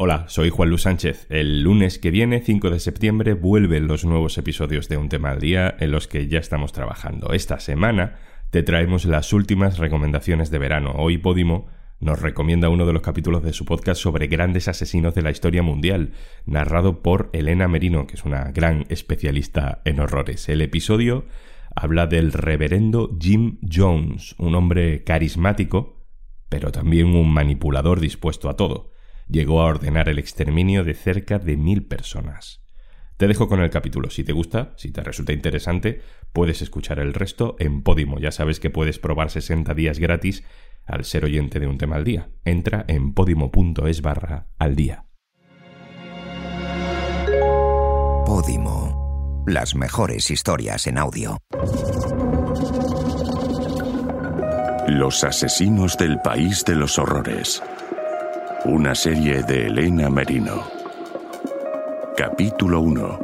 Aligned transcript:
Hola, 0.00 0.26
soy 0.28 0.50
Juan 0.50 0.68
Luis 0.68 0.82
Sánchez. 0.82 1.26
El 1.28 1.62
lunes 1.62 1.98
que 1.98 2.12
viene, 2.12 2.40
5 2.40 2.70
de 2.70 2.78
septiembre, 2.78 3.34
vuelven 3.34 3.88
los 3.88 4.04
nuevos 4.04 4.38
episodios 4.38 4.88
de 4.88 4.96
Un 4.96 5.08
tema 5.08 5.30
al 5.30 5.40
día 5.40 5.74
en 5.80 5.90
los 5.90 6.06
que 6.06 6.28
ya 6.28 6.38
estamos 6.38 6.70
trabajando. 6.72 7.32
Esta 7.32 7.58
semana 7.58 8.14
te 8.50 8.62
traemos 8.62 9.06
las 9.06 9.32
últimas 9.32 9.78
recomendaciones 9.78 10.52
de 10.52 10.58
verano. 10.58 10.92
Hoy 10.96 11.18
Podimo 11.18 11.66
nos 11.98 12.22
recomienda 12.22 12.68
uno 12.68 12.86
de 12.86 12.92
los 12.92 13.02
capítulos 13.02 13.42
de 13.42 13.52
su 13.52 13.64
podcast 13.64 14.00
sobre 14.00 14.28
grandes 14.28 14.68
asesinos 14.68 15.16
de 15.16 15.22
la 15.22 15.32
historia 15.32 15.64
mundial, 15.64 16.12
narrado 16.46 17.02
por 17.02 17.28
Elena 17.32 17.66
Merino, 17.66 18.06
que 18.06 18.14
es 18.14 18.24
una 18.24 18.52
gran 18.52 18.84
especialista 18.90 19.82
en 19.84 19.98
horrores. 19.98 20.48
El 20.48 20.62
episodio 20.62 21.24
habla 21.74 22.06
del 22.06 22.30
reverendo 22.30 23.18
Jim 23.20 23.58
Jones, 23.68 24.36
un 24.38 24.54
hombre 24.54 25.02
carismático, 25.02 26.04
pero 26.48 26.70
también 26.70 27.06
un 27.16 27.34
manipulador 27.34 27.98
dispuesto 27.98 28.48
a 28.48 28.54
todo 28.54 28.92
llegó 29.28 29.60
a 29.60 29.66
ordenar 29.66 30.08
el 30.08 30.18
exterminio 30.18 30.84
de 30.84 30.94
cerca 30.94 31.38
de 31.38 31.56
mil 31.56 31.86
personas. 31.86 32.62
Te 33.18 33.26
dejo 33.26 33.48
con 33.48 33.60
el 33.60 33.70
capítulo. 33.70 34.10
Si 34.10 34.22
te 34.22 34.32
gusta, 34.32 34.74
si 34.76 34.92
te 34.92 35.02
resulta 35.02 35.32
interesante, 35.32 36.02
puedes 36.32 36.62
escuchar 36.62 37.00
el 37.00 37.14
resto 37.14 37.56
en 37.58 37.82
Podimo. 37.82 38.20
Ya 38.20 38.30
sabes 38.30 38.60
que 38.60 38.70
puedes 38.70 39.00
probar 39.00 39.30
60 39.30 39.74
días 39.74 39.98
gratis 39.98 40.44
al 40.86 41.04
ser 41.04 41.24
oyente 41.24 41.58
de 41.58 41.66
un 41.66 41.78
tema 41.78 41.96
al 41.96 42.04
día. 42.04 42.30
Entra 42.44 42.84
en 42.86 43.14
podimo.es 43.14 44.02
barra 44.02 44.46
al 44.58 44.76
día. 44.76 45.04
Podimo. 48.24 49.44
Las 49.48 49.74
mejores 49.74 50.30
historias 50.30 50.86
en 50.86 50.98
audio. 50.98 51.38
Los 54.86 55.24
asesinos 55.24 55.98
del 55.98 56.20
país 56.20 56.64
de 56.64 56.76
los 56.76 56.98
horrores. 56.98 57.62
Una 58.68 58.94
serie 58.94 59.42
de 59.44 59.68
Elena 59.68 60.10
Merino. 60.10 60.62
Capítulo 62.18 62.82
1. 62.82 63.18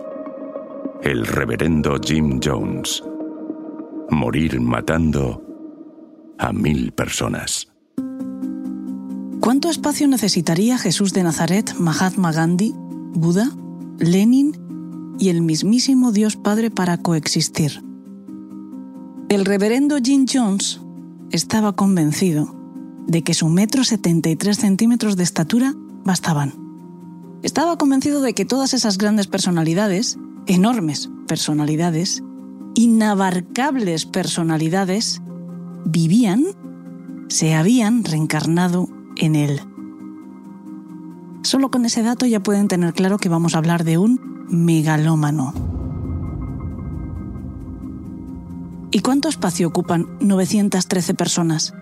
El 1.03 1.27
reverendo 1.27 1.99
Jim 2.03 2.41
Jones. 2.43 3.05
Morir 4.09 4.59
matando 4.59 5.43
a 6.39 6.51
mil 6.51 6.93
personas. 6.93 7.69
¿Cuánto 9.41 9.69
espacio 9.69 10.09
necesitaría 10.09 10.79
Jesús 10.79 11.13
de 11.13 11.23
Nazaret, 11.25 11.75
Mahatma 11.79 12.33
Gandhi, 12.33 12.73
Buda, 13.13 13.51
Lenin 13.99 15.15
y 15.19 15.29
el 15.29 15.43
mismísimo 15.43 16.11
Dios 16.11 16.37
Padre 16.37 16.71
para 16.71 16.97
coexistir? 16.97 17.85
El 19.29 19.45
reverendo 19.45 19.99
Jim 20.03 20.25
Jones 20.27 20.81
estaba 21.31 21.77
convencido 21.77 22.54
de 23.07 23.23
que 23.23 23.35
su 23.35 23.49
metro 23.49 23.85
73 23.85 24.57
centímetros 24.57 25.17
de 25.17 25.23
estatura 25.25 25.75
bastaban. 26.05 26.55
Estaba 27.43 27.77
convencido 27.77 28.23
de 28.23 28.33
que 28.33 28.45
todas 28.45 28.73
esas 28.75 28.99
grandes 28.99 29.27
personalidades, 29.27 30.19
enormes 30.47 31.11
personalidades, 31.27 32.23
inabarcables 32.75 34.07
personalidades, 34.07 35.21
vivían, 35.85 36.45
se 37.29 37.55
habían 37.55 38.05
reencarnado 38.05 38.89
en 39.17 39.37
él. 39.37 39.61
Solo 41.43 41.71
con 41.71 41.85
ese 41.85 42.03
dato 42.03 42.25
ya 42.25 42.43
pueden 42.43 42.69
tener 42.69 42.95
claro 42.95 43.19
que 43.19 43.29
vamos 43.29 43.55
a 43.55 43.59
hablar 43.59 43.85
de 43.85 43.99
un 43.99 44.47
megalómano. 44.49 45.53
¿Y 48.91 49.01
cuánto 49.01 49.29
espacio 49.29 49.69
ocupan 49.69 50.07
913 50.21 51.15
personas? 51.15 51.75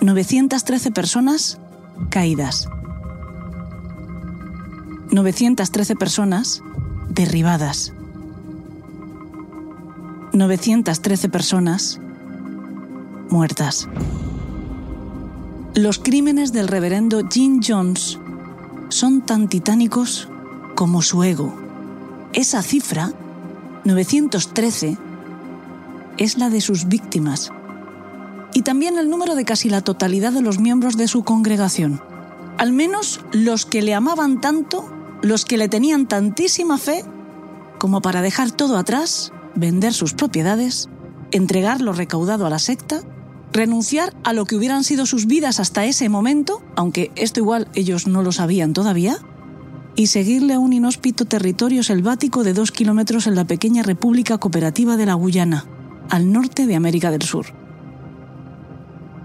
913 0.00 0.90
personas 0.90 1.58
caídas. 2.10 2.68
913 5.10 5.96
personas 5.96 6.62
derribadas. 7.08 7.92
913 10.32 11.28
personas 11.30 11.98
muertas. 13.30 13.88
Los 15.74 15.98
crímenes 15.98 16.52
del 16.52 16.68
reverendo 16.68 17.26
Jim 17.28 17.60
Jones 17.66 18.18
son 18.90 19.22
tan 19.22 19.48
titánicos 19.48 20.28
como 20.74 21.00
su 21.00 21.22
ego. 21.24 21.54
Esa 22.34 22.62
cifra, 22.62 23.12
913, 23.84 24.98
es 26.18 26.38
la 26.38 26.50
de 26.50 26.60
sus 26.60 26.86
víctimas 26.86 27.50
y 28.54 28.62
también 28.62 28.98
el 28.98 29.10
número 29.10 29.34
de 29.34 29.44
casi 29.44 29.68
la 29.68 29.82
totalidad 29.82 30.32
de 30.32 30.42
los 30.42 30.58
miembros 30.58 30.96
de 30.96 31.08
su 31.08 31.24
congregación. 31.24 32.00
Al 32.58 32.72
menos 32.72 33.20
los 33.32 33.66
que 33.66 33.82
le 33.82 33.94
amaban 33.94 34.40
tanto, 34.40 34.90
los 35.22 35.44
que 35.44 35.58
le 35.58 35.68
tenían 35.68 36.08
tantísima 36.08 36.78
fe, 36.78 37.04
como 37.78 38.00
para 38.00 38.22
dejar 38.22 38.50
todo 38.50 38.78
atrás, 38.78 39.32
vender 39.54 39.92
sus 39.92 40.14
propiedades, 40.14 40.88
entregar 41.32 41.80
lo 41.82 41.92
recaudado 41.92 42.46
a 42.46 42.50
la 42.50 42.58
secta, 42.58 43.02
renunciar 43.52 44.14
a 44.24 44.32
lo 44.32 44.44
que 44.44 44.56
hubieran 44.56 44.84
sido 44.84 45.06
sus 45.06 45.26
vidas 45.26 45.60
hasta 45.60 45.84
ese 45.84 46.08
momento, 46.08 46.62
aunque 46.76 47.10
esto 47.16 47.40
igual 47.40 47.68
ellos 47.74 48.06
no 48.06 48.22
lo 48.22 48.32
sabían 48.32 48.72
todavía, 48.72 49.18
y 49.94 50.08
seguirle 50.08 50.54
a 50.54 50.58
un 50.58 50.72
inhóspito 50.72 51.24
territorio 51.24 51.82
selvático 51.82 52.44
de 52.44 52.52
dos 52.52 52.70
kilómetros 52.70 53.26
en 53.26 53.34
la 53.34 53.46
pequeña 53.46 53.82
República 53.82 54.38
Cooperativa 54.38 54.96
de 54.96 55.06
la 55.06 55.14
Guyana, 55.14 55.64
al 56.10 56.32
norte 56.32 56.66
de 56.66 56.76
América 56.76 57.10
del 57.10 57.22
Sur 57.22 57.65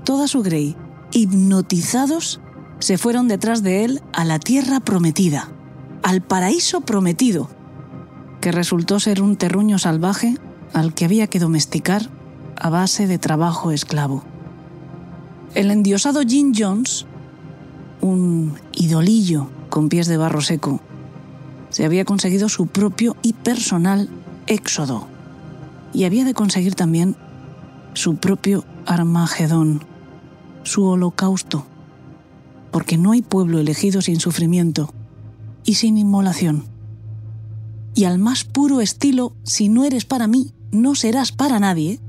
toda 0.04 0.28
su 0.28 0.42
grey, 0.44 0.76
hipnotizados, 1.12 2.42
se 2.80 2.98
fueron 2.98 3.28
detrás 3.28 3.64
de 3.64 3.86
él 3.86 4.02
a 4.14 4.26
la 4.26 4.40
tierra 4.40 4.80
prometida, 4.80 5.50
al 6.04 6.22
paraíso 6.22 6.82
prometido, 6.82 7.50
que 8.40 8.52
resultó 8.52 9.00
ser 9.00 9.22
un 9.22 9.36
terruño 9.36 9.78
salvaje 9.78 10.36
al 10.74 10.94
que 10.94 11.06
había 11.06 11.28
que 11.28 11.40
domesticar 11.40 12.10
a 12.56 12.70
base 12.70 13.08
de 13.08 13.20
trabajo 13.20 13.72
esclavo. 13.72 14.24
El 15.54 15.70
endiosado 15.70 16.22
Jim 16.22 16.54
Jones, 16.58 17.06
un 18.02 18.56
idolillo 18.74 19.50
con 19.70 19.90
pies 19.90 20.08
de 20.08 20.18
barro 20.18 20.42
seco, 20.42 20.82
se 21.70 21.86
había 21.86 22.04
conseguido 22.06 22.50
su 22.50 22.68
propio 22.68 23.16
y 23.22 23.34
personal 23.34 24.10
éxodo, 24.48 25.08
y 25.94 26.06
había 26.06 26.26
de 26.26 26.34
conseguir 26.34 26.76
también 26.76 27.16
su 27.94 28.16
propio 28.16 28.64
Armagedón, 28.86 29.84
su 30.64 30.86
holocausto, 30.86 31.66
porque 32.72 32.98
no 32.98 33.12
hay 33.12 33.22
pueblo 33.22 33.60
elegido 33.60 34.02
sin 34.02 34.20
sufrimiento 34.20 34.94
y 35.64 35.76
sin 35.76 35.98
inmolación. 35.98 36.66
Y 37.94 38.06
al 38.06 38.20
más 38.20 38.44
puro 38.44 38.82
estilo, 38.82 39.34
si 39.44 39.70
no 39.70 39.84
eres 39.84 40.06
para 40.06 40.28
mí, 40.28 40.54
no 40.72 40.96
serás 40.96 41.32
para 41.32 41.60
nadie, 41.60 42.00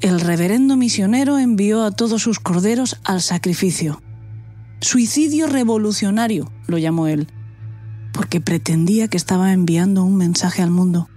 el 0.00 0.20
reverendo 0.20 0.76
misionero 0.76 1.38
envió 1.38 1.82
a 1.82 1.90
todos 1.90 2.22
sus 2.22 2.38
corderos 2.38 3.00
al 3.02 3.20
sacrificio. 3.20 4.00
Suicidio 4.80 5.48
revolucionario, 5.48 6.52
lo 6.68 6.78
llamó 6.78 7.08
él, 7.08 7.26
porque 8.12 8.40
pretendía 8.40 9.08
que 9.08 9.16
estaba 9.16 9.52
enviando 9.52 10.04
un 10.04 10.14
mensaje 10.14 10.62
al 10.62 10.70
mundo. 10.70 11.08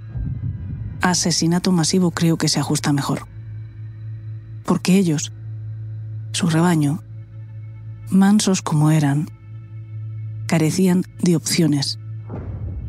Asesinato 1.02 1.72
masivo 1.72 2.10
creo 2.10 2.38
que 2.38 2.48
se 2.48 2.60
ajusta 2.60 2.92
mejor. 2.92 3.28
Porque 4.66 4.98
ellos, 4.98 5.32
su 6.32 6.50
rebaño, 6.50 7.04
mansos 8.10 8.62
como 8.62 8.92
eran, 8.92 9.30
carecían 10.48 11.04
de 11.22 11.36
opciones. 11.36 12.00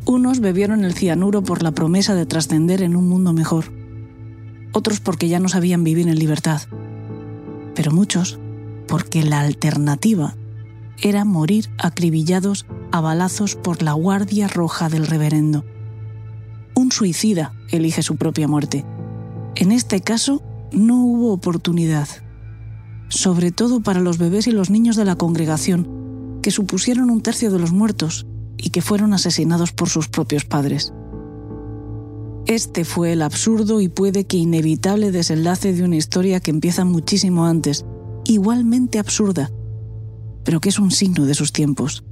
Unos 0.05 0.39
bebieron 0.39 0.83
el 0.83 0.93
cianuro 0.93 1.43
por 1.43 1.63
la 1.63 1.71
promesa 1.71 2.15
de 2.15 2.25
trascender 2.25 2.81
en 2.81 2.95
un 2.95 3.07
mundo 3.07 3.33
mejor, 3.33 3.65
otros 4.73 4.99
porque 4.99 5.27
ya 5.27 5.39
no 5.39 5.49
sabían 5.49 5.83
vivir 5.83 6.07
en 6.07 6.17
libertad, 6.17 6.61
pero 7.75 7.91
muchos 7.91 8.39
porque 8.87 9.23
la 9.23 9.41
alternativa 9.41 10.35
era 11.01 11.25
morir 11.25 11.69
acribillados 11.77 12.65
a 12.91 13.01
balazos 13.01 13.55
por 13.55 13.81
la 13.81 13.93
Guardia 13.93 14.47
Roja 14.47 14.89
del 14.89 15.07
Reverendo. 15.07 15.65
Un 16.75 16.91
suicida 16.91 17.53
elige 17.69 18.03
su 18.03 18.15
propia 18.15 18.47
muerte. 18.47 18.85
En 19.55 19.71
este 19.71 20.01
caso, 20.01 20.41
no 20.71 21.03
hubo 21.03 21.33
oportunidad 21.33 22.07
sobre 23.13 23.51
todo 23.51 23.81
para 23.81 23.99
los 23.99 24.17
bebés 24.17 24.47
y 24.47 24.51
los 24.51 24.71
niños 24.71 24.95
de 24.95 25.05
la 25.05 25.15
congregación, 25.15 26.39
que 26.41 26.49
supusieron 26.49 27.11
un 27.11 27.21
tercio 27.21 27.51
de 27.51 27.59
los 27.59 27.71
muertos 27.71 28.25
y 28.57 28.71
que 28.71 28.81
fueron 28.81 29.13
asesinados 29.13 29.71
por 29.71 29.87
sus 29.87 30.07
propios 30.07 30.45
padres. 30.45 30.93
Este 32.47 32.85
fue 32.85 33.13
el 33.13 33.21
absurdo 33.21 33.81
y 33.81 33.87
puede 33.87 34.25
que 34.25 34.37
inevitable 34.37 35.11
desenlace 35.11 35.73
de 35.73 35.83
una 35.83 35.95
historia 35.95 36.39
que 36.39 36.51
empieza 36.51 36.85
muchísimo 36.85 37.45
antes, 37.45 37.85
igualmente 38.25 38.97
absurda, 38.97 39.51
pero 40.43 40.59
que 40.59 40.69
es 40.69 40.79
un 40.79 40.91
signo 40.91 41.25
de 41.25 41.35
sus 41.35 41.53
tiempos. 41.53 42.03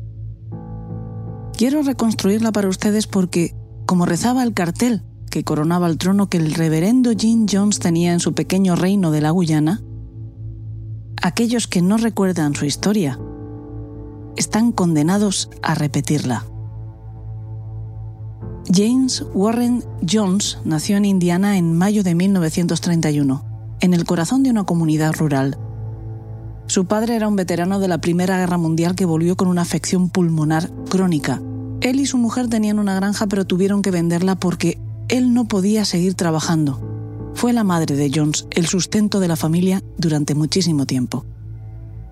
Quiero 1.57 1.81
reconstruirla 1.81 2.51
para 2.51 2.69
ustedes 2.69 3.07
porque, 3.07 3.55
como 3.85 4.05
rezaba 4.05 4.43
el 4.43 4.53
cartel 4.53 5.03
que 5.31 5.43
coronaba 5.43 5.87
el 5.87 5.97
trono 5.97 6.27
que 6.27 6.37
el 6.37 6.53
reverendo 6.53 7.11
Jim 7.17 7.47
Jones 7.49 7.79
tenía 7.79 8.13
en 8.13 8.19
su 8.19 8.33
pequeño 8.33 8.75
reino 8.75 9.11
de 9.11 9.21
la 9.21 9.31
Guyana, 9.31 9.81
aquellos 11.21 11.67
que 11.67 11.81
no 11.81 11.97
recuerdan 11.97 12.55
su 12.55 12.65
historia 12.65 13.19
están 14.35 14.71
condenados 14.71 15.49
a 15.61 15.75
repetirla. 15.75 16.45
James 18.73 19.25
Warren 19.33 19.83
Jones 20.09 20.57
nació 20.63 20.97
en 20.97 21.05
Indiana 21.05 21.57
en 21.57 21.77
mayo 21.77 22.03
de 22.03 22.15
1931, 22.15 23.45
en 23.81 23.93
el 23.93 24.05
corazón 24.05 24.43
de 24.43 24.49
una 24.49 24.63
comunidad 24.63 25.13
rural. 25.13 25.57
Su 26.67 26.85
padre 26.85 27.15
era 27.15 27.27
un 27.27 27.35
veterano 27.35 27.79
de 27.79 27.87
la 27.87 27.99
Primera 27.99 28.37
Guerra 28.37 28.57
Mundial 28.57 28.95
que 28.95 29.05
volvió 29.05 29.35
con 29.35 29.47
una 29.47 29.63
afección 29.63 30.09
pulmonar 30.09 30.71
crónica. 30.89 31.41
Él 31.81 31.99
y 31.99 32.05
su 32.05 32.17
mujer 32.17 32.47
tenían 32.47 32.79
una 32.79 32.95
granja 32.95 33.27
pero 33.27 33.45
tuvieron 33.45 33.81
que 33.81 33.91
venderla 33.91 34.35
porque 34.35 34.79
él 35.09 35.33
no 35.33 35.45
podía 35.45 35.83
seguir 35.83 36.13
trabajando. 36.13 36.90
Fue 37.33 37.53
la 37.53 37.63
madre 37.63 37.95
de 37.95 38.11
Jones 38.13 38.47
el 38.51 38.67
sustento 38.67 39.19
de 39.19 39.27
la 39.27 39.35
familia 39.35 39.81
durante 39.97 40.35
muchísimo 40.35 40.85
tiempo. 40.85 41.25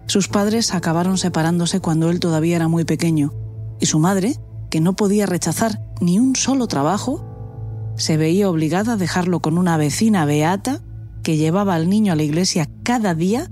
Sus 0.07 0.27
padres 0.27 0.73
acabaron 0.73 1.17
separándose 1.17 1.81
cuando 1.81 2.09
él 2.09 2.19
todavía 2.19 2.55
era 2.55 2.67
muy 2.67 2.83
pequeño, 2.83 3.31
y 3.79 3.85
su 3.85 3.99
madre, 3.99 4.37
que 4.71 4.81
no 4.81 4.95
podía 4.95 5.27
rechazar 5.27 5.83
ni 6.01 6.17
un 6.19 6.35
solo 6.35 6.67
trabajo, 6.67 7.93
se 7.95 8.17
veía 8.17 8.49
obligada 8.49 8.93
a 8.93 8.97
dejarlo 8.97 9.39
con 9.39 9.57
una 9.57 9.77
vecina 9.77 10.25
beata 10.25 10.81
que 11.21 11.37
llevaba 11.37 11.75
al 11.75 11.89
niño 11.89 12.13
a 12.13 12.15
la 12.15 12.23
iglesia 12.23 12.67
cada 12.83 13.13
día 13.13 13.51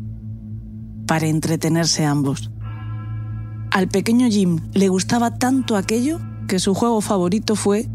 para 1.06 1.28
entretenerse 1.28 2.06
ambos. 2.06 2.50
Al 3.72 3.88
pequeño 3.88 4.30
Jim 4.30 4.62
le 4.74 4.90
gustaba 4.90 5.38
tanto 5.38 5.76
aquello 5.76 6.20
que 6.48 6.60
su 6.60 6.74
juego 6.74 7.02
favorito 7.02 7.56
fue 7.56 7.88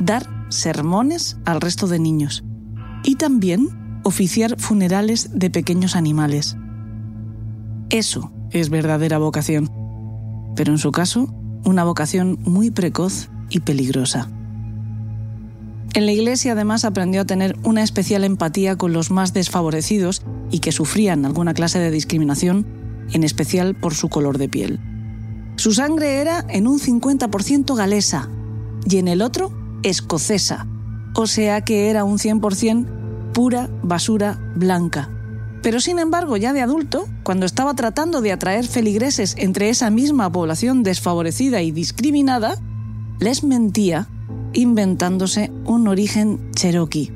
dar 0.00 0.26
sermones 0.48 1.36
al 1.44 1.60
resto 1.60 1.86
de 1.86 1.98
niños 2.00 2.44
y 3.02 3.16
también 3.16 3.68
oficiar 4.02 4.58
funerales 4.58 5.30
de 5.32 5.50
pequeños 5.50 5.96
animales. 5.96 6.56
Eso 7.90 8.32
es 8.50 8.70
verdadera 8.70 9.18
vocación, 9.18 9.70
pero 10.56 10.72
en 10.72 10.78
su 10.78 10.92
caso, 10.92 11.34
una 11.64 11.84
vocación 11.84 12.38
muy 12.44 12.70
precoz 12.70 13.28
y 13.50 13.60
peligrosa. 13.60 14.28
En 15.92 16.06
la 16.06 16.12
iglesia 16.12 16.52
además 16.52 16.84
aprendió 16.84 17.22
a 17.22 17.26
tener 17.26 17.56
una 17.64 17.82
especial 17.82 18.22
empatía 18.22 18.76
con 18.76 18.92
los 18.92 19.10
más 19.10 19.32
desfavorecidos 19.32 20.22
y 20.50 20.60
que 20.60 20.70
sufrían 20.70 21.26
alguna 21.26 21.52
clase 21.52 21.80
de 21.80 21.90
discriminación, 21.90 22.64
en 23.12 23.24
especial 23.24 23.74
por 23.74 23.94
su 23.94 24.08
color 24.08 24.38
de 24.38 24.48
piel. 24.48 24.80
Su 25.56 25.72
sangre 25.72 26.20
era 26.20 26.46
en 26.48 26.68
un 26.68 26.78
50% 26.78 27.74
galesa 27.74 28.28
y 28.88 28.98
en 28.98 29.08
el 29.08 29.20
otro 29.20 29.52
escocesa, 29.82 30.66
o 31.14 31.26
sea 31.26 31.60
que 31.62 31.90
era 31.90 32.04
un 32.04 32.18
100% 32.18 32.86
pura 33.32 33.68
basura 33.82 34.38
blanca. 34.54 35.08
Pero 35.62 35.80
sin 35.80 35.98
embargo, 35.98 36.36
ya 36.36 36.52
de 36.52 36.62
adulto, 36.62 37.06
cuando 37.22 37.44
estaba 37.44 37.74
tratando 37.74 38.22
de 38.22 38.32
atraer 38.32 38.66
feligreses 38.66 39.34
entre 39.38 39.68
esa 39.68 39.90
misma 39.90 40.32
población 40.32 40.82
desfavorecida 40.82 41.60
y 41.62 41.70
discriminada, 41.70 42.56
les 43.18 43.44
mentía 43.44 44.08
inventándose 44.52 45.52
un 45.64 45.86
origen 45.86 46.50
cherokee. 46.54 47.12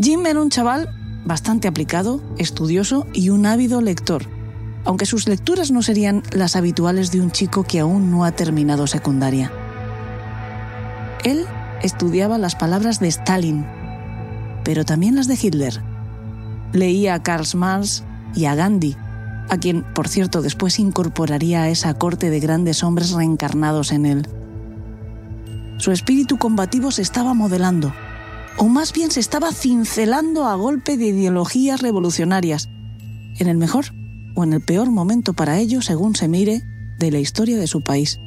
Jim 0.00 0.26
era 0.26 0.40
un 0.40 0.50
chaval 0.50 0.88
bastante 1.24 1.68
aplicado, 1.68 2.20
estudioso 2.38 3.06
y 3.12 3.28
un 3.28 3.46
ávido 3.46 3.80
lector, 3.80 4.26
aunque 4.84 5.06
sus 5.06 5.28
lecturas 5.28 5.70
no 5.70 5.82
serían 5.82 6.24
las 6.32 6.56
habituales 6.56 7.12
de 7.12 7.20
un 7.20 7.30
chico 7.30 7.62
que 7.62 7.78
aún 7.78 8.10
no 8.10 8.24
ha 8.24 8.32
terminado 8.32 8.88
secundaria. 8.88 9.52
Él 11.22 11.46
estudiaba 11.82 12.38
las 12.38 12.54
palabras 12.54 13.00
de 13.00 13.08
Stalin, 13.08 13.66
pero 14.64 14.84
también 14.84 15.16
las 15.16 15.26
de 15.26 15.38
Hitler 15.40 15.82
Leía 16.72 17.14
a 17.14 17.22
Karl 17.22 17.46
Marx 17.54 18.02
y 18.34 18.46
a 18.46 18.54
Gandhi, 18.54 18.96
a 19.50 19.58
quien, 19.58 19.82
por 19.94 20.08
cierto, 20.08 20.40
después 20.40 20.78
incorporaría 20.78 21.62
a 21.62 21.68
esa 21.68 21.92
corte 21.94 22.30
de 22.30 22.40
grandes 22.40 22.82
hombres 22.82 23.12
reencarnados 23.12 23.92
en 23.92 24.06
él. 24.06 24.28
Su 25.78 25.92
espíritu 25.92 26.38
combativo 26.38 26.90
se 26.90 27.02
estaba 27.02 27.34
modelando, 27.34 27.92
o 28.56 28.68
más 28.68 28.94
bien 28.94 29.10
se 29.10 29.20
estaba 29.20 29.52
cincelando 29.52 30.46
a 30.46 30.54
golpe 30.54 30.96
de 30.96 31.06
ideologías 31.06 31.82
revolucionarias, 31.82 32.70
en 33.38 33.48
el 33.48 33.58
mejor 33.58 33.86
o 34.34 34.44
en 34.44 34.54
el 34.54 34.62
peor 34.62 34.90
momento 34.90 35.34
para 35.34 35.58
ello, 35.58 35.82
según 35.82 36.14
se 36.16 36.28
mire, 36.28 36.62
de 36.98 37.10
la 37.10 37.18
historia 37.18 37.58
de 37.58 37.66
su 37.66 37.82
país. 37.82 38.18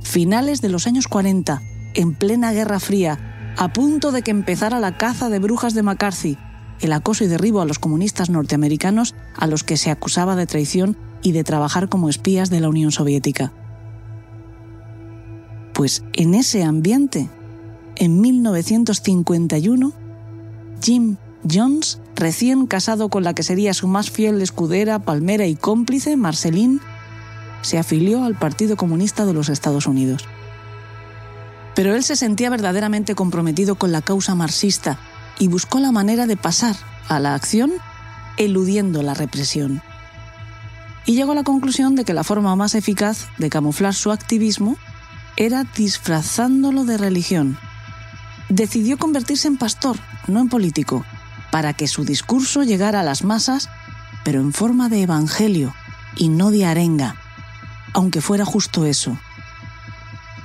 Finales 0.00 0.62
de 0.62 0.70
los 0.70 0.86
años 0.86 1.06
40, 1.06 1.60
en 1.94 2.14
plena 2.14 2.52
Guerra 2.52 2.80
Fría, 2.80 3.54
a 3.56 3.72
punto 3.72 4.12
de 4.12 4.22
que 4.22 4.30
empezara 4.30 4.80
la 4.80 4.96
caza 4.96 5.28
de 5.28 5.38
brujas 5.38 5.74
de 5.74 5.82
McCarthy, 5.82 6.38
el 6.80 6.92
acoso 6.92 7.24
y 7.24 7.28
derribo 7.28 7.60
a 7.60 7.66
los 7.66 7.78
comunistas 7.78 8.30
norteamericanos 8.30 9.14
a 9.36 9.46
los 9.46 9.64
que 9.64 9.76
se 9.76 9.90
acusaba 9.90 10.36
de 10.36 10.46
traición 10.46 10.96
y 11.22 11.32
de 11.32 11.44
trabajar 11.44 11.88
como 11.88 12.08
espías 12.08 12.50
de 12.50 12.60
la 12.60 12.68
Unión 12.68 12.92
Soviética. 12.92 13.52
Pues 15.72 16.04
en 16.12 16.34
ese 16.34 16.62
ambiente, 16.62 17.28
en 17.96 18.20
1951, 18.20 19.92
Jim 20.82 21.16
Jones, 21.50 22.00
recién 22.14 22.66
casado 22.66 23.08
con 23.08 23.24
la 23.24 23.34
que 23.34 23.42
sería 23.42 23.74
su 23.74 23.88
más 23.88 24.10
fiel 24.10 24.40
escudera, 24.42 25.00
palmera 25.00 25.46
y 25.46 25.56
cómplice, 25.56 26.16
Marceline, 26.16 26.80
se 27.62 27.78
afilió 27.78 28.24
al 28.24 28.38
Partido 28.38 28.76
Comunista 28.76 29.24
de 29.24 29.32
los 29.32 29.48
Estados 29.48 29.86
Unidos. 29.86 30.26
Pero 31.74 31.94
él 31.94 32.04
se 32.04 32.16
sentía 32.16 32.50
verdaderamente 32.50 33.14
comprometido 33.14 33.74
con 33.74 33.92
la 33.92 34.02
causa 34.02 34.34
marxista 34.34 34.98
y 35.38 35.48
buscó 35.48 35.80
la 35.80 35.92
manera 35.92 36.26
de 36.26 36.36
pasar 36.36 36.76
a 37.08 37.18
la 37.18 37.34
acción 37.34 37.72
eludiendo 38.36 39.02
la 39.02 39.14
represión. 39.14 39.82
Y 41.06 41.14
llegó 41.14 41.32
a 41.32 41.36
la 41.36 41.42
conclusión 41.42 41.96
de 41.96 42.04
que 42.04 42.14
la 42.14 42.24
forma 42.24 42.56
más 42.56 42.74
eficaz 42.74 43.28
de 43.38 43.50
camuflar 43.50 43.94
su 43.94 44.10
activismo 44.10 44.76
era 45.36 45.64
disfrazándolo 45.64 46.84
de 46.84 46.96
religión. 46.96 47.58
Decidió 48.48 48.98
convertirse 48.98 49.48
en 49.48 49.56
pastor, 49.56 49.96
no 50.26 50.40
en 50.40 50.48
político, 50.48 51.04
para 51.50 51.72
que 51.72 51.88
su 51.88 52.04
discurso 52.04 52.62
llegara 52.62 53.00
a 53.00 53.04
las 53.04 53.24
masas, 53.24 53.68
pero 54.24 54.40
en 54.40 54.52
forma 54.52 54.88
de 54.88 55.02
evangelio 55.02 55.74
y 56.16 56.28
no 56.28 56.50
de 56.50 56.64
arenga, 56.64 57.16
aunque 57.92 58.20
fuera 58.20 58.44
justo 58.44 58.86
eso. 58.86 59.18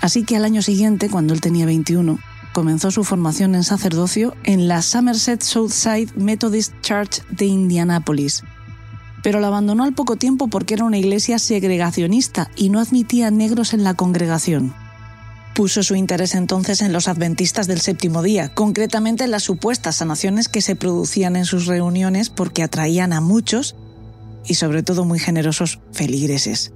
Así 0.02 0.24
que 0.24 0.36
al 0.36 0.46
año 0.46 0.62
siguiente, 0.62 1.10
cuando 1.10 1.34
él 1.34 1.42
tenía 1.42 1.66
21, 1.66 2.20
comenzó 2.54 2.92
su 2.92 3.04
formación 3.04 3.56
en 3.56 3.64
sacerdocio 3.64 4.36
en 4.44 4.68
la 4.68 4.82
Somerset 4.82 5.42
Southside 5.42 6.10
Methodist 6.16 6.74
Church 6.82 7.22
de 7.30 7.46
Indianápolis, 7.46 8.44
pero 9.24 9.40
la 9.40 9.48
abandonó 9.48 9.84
al 9.84 9.94
poco 9.94 10.16
tiempo 10.16 10.48
porque 10.48 10.74
era 10.74 10.86
una 10.86 10.98
iglesia 10.98 11.40
segregacionista 11.40 12.50
y 12.56 12.70
no 12.70 12.80
admitía 12.80 13.32
negros 13.32 13.74
en 13.74 13.84
la 13.84 13.94
congregación. 13.94 14.74
Puso 15.54 15.84
su 15.84 15.96
interés 15.96 16.36
entonces 16.36 16.82
en 16.82 16.94
los 16.94 17.10
adventistas 17.10 17.68
del 17.68 17.82
séptimo 17.82 18.24
día, 18.24 18.54
concretamente 18.54 19.26
en 19.26 19.32
las 19.32 19.44
supuestas 19.44 19.98
sanaciones 19.98 20.48
que 20.48 20.62
se 20.62 20.76
producían 20.76 21.36
en 21.36 21.44
sus 21.44 21.66
reuniones 21.66 22.30
porque 22.30 22.64
atraían 22.64 23.12
a 23.12 23.20
muchos 23.20 23.76
y 24.46 24.54
sobre 24.54 24.84
todo 24.84 25.04
muy 25.04 25.20
generosos 25.20 25.82
feligreses. 25.92 26.72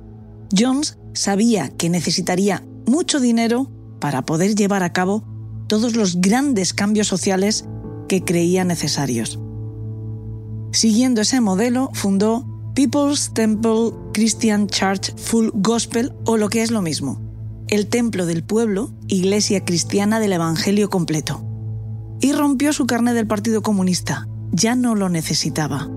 Jones 0.55 0.97
sabía 1.13 1.69
que 1.69 1.89
necesitaría 1.89 2.63
mucho 2.85 3.19
dinero 3.19 3.69
para 3.99 4.25
poder 4.25 4.55
llevar 4.55 4.83
a 4.83 4.93
cabo 4.93 5.23
todos 5.67 5.95
los 5.95 6.21
grandes 6.21 6.73
cambios 6.73 7.07
sociales 7.07 7.65
que 8.07 8.23
creía 8.23 8.63
necesarios. 8.63 9.39
Siguiendo 10.71 11.21
ese 11.21 11.39
modelo, 11.39 11.89
fundó 11.93 12.45
People's 12.75 13.31
Temple 13.33 13.91
Christian 14.13 14.67
Church 14.67 15.15
Full 15.17 15.49
Gospel 15.53 16.13
o 16.25 16.37
lo 16.37 16.49
que 16.49 16.63
es 16.63 16.71
lo 16.71 16.81
mismo, 16.81 17.21
el 17.67 17.87
templo 17.87 18.25
del 18.25 18.43
pueblo, 18.43 18.91
iglesia 19.07 19.63
cristiana 19.63 20.19
del 20.19 20.33
Evangelio 20.33 20.89
completo. 20.89 21.45
Y 22.19 22.31
rompió 22.31 22.73
su 22.73 22.85
carne 22.85 23.13
del 23.13 23.27
Partido 23.27 23.61
Comunista, 23.61 24.27
ya 24.51 24.75
no 24.75 24.95
lo 24.95 25.09
necesitaba. 25.09 25.89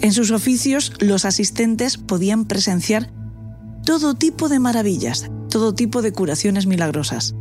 En 0.00 0.12
sus 0.12 0.30
oficios, 0.30 0.92
los 1.00 1.24
asistentes 1.24 1.96
podían 1.96 2.44
presenciar 2.44 3.12
todo 3.84 4.14
tipo 4.14 4.48
de 4.48 4.58
maravillas, 4.58 5.30
todo 5.48 5.74
tipo 5.74 6.02
de 6.02 6.12
curaciones 6.12 6.66
milagrosas 6.66 7.34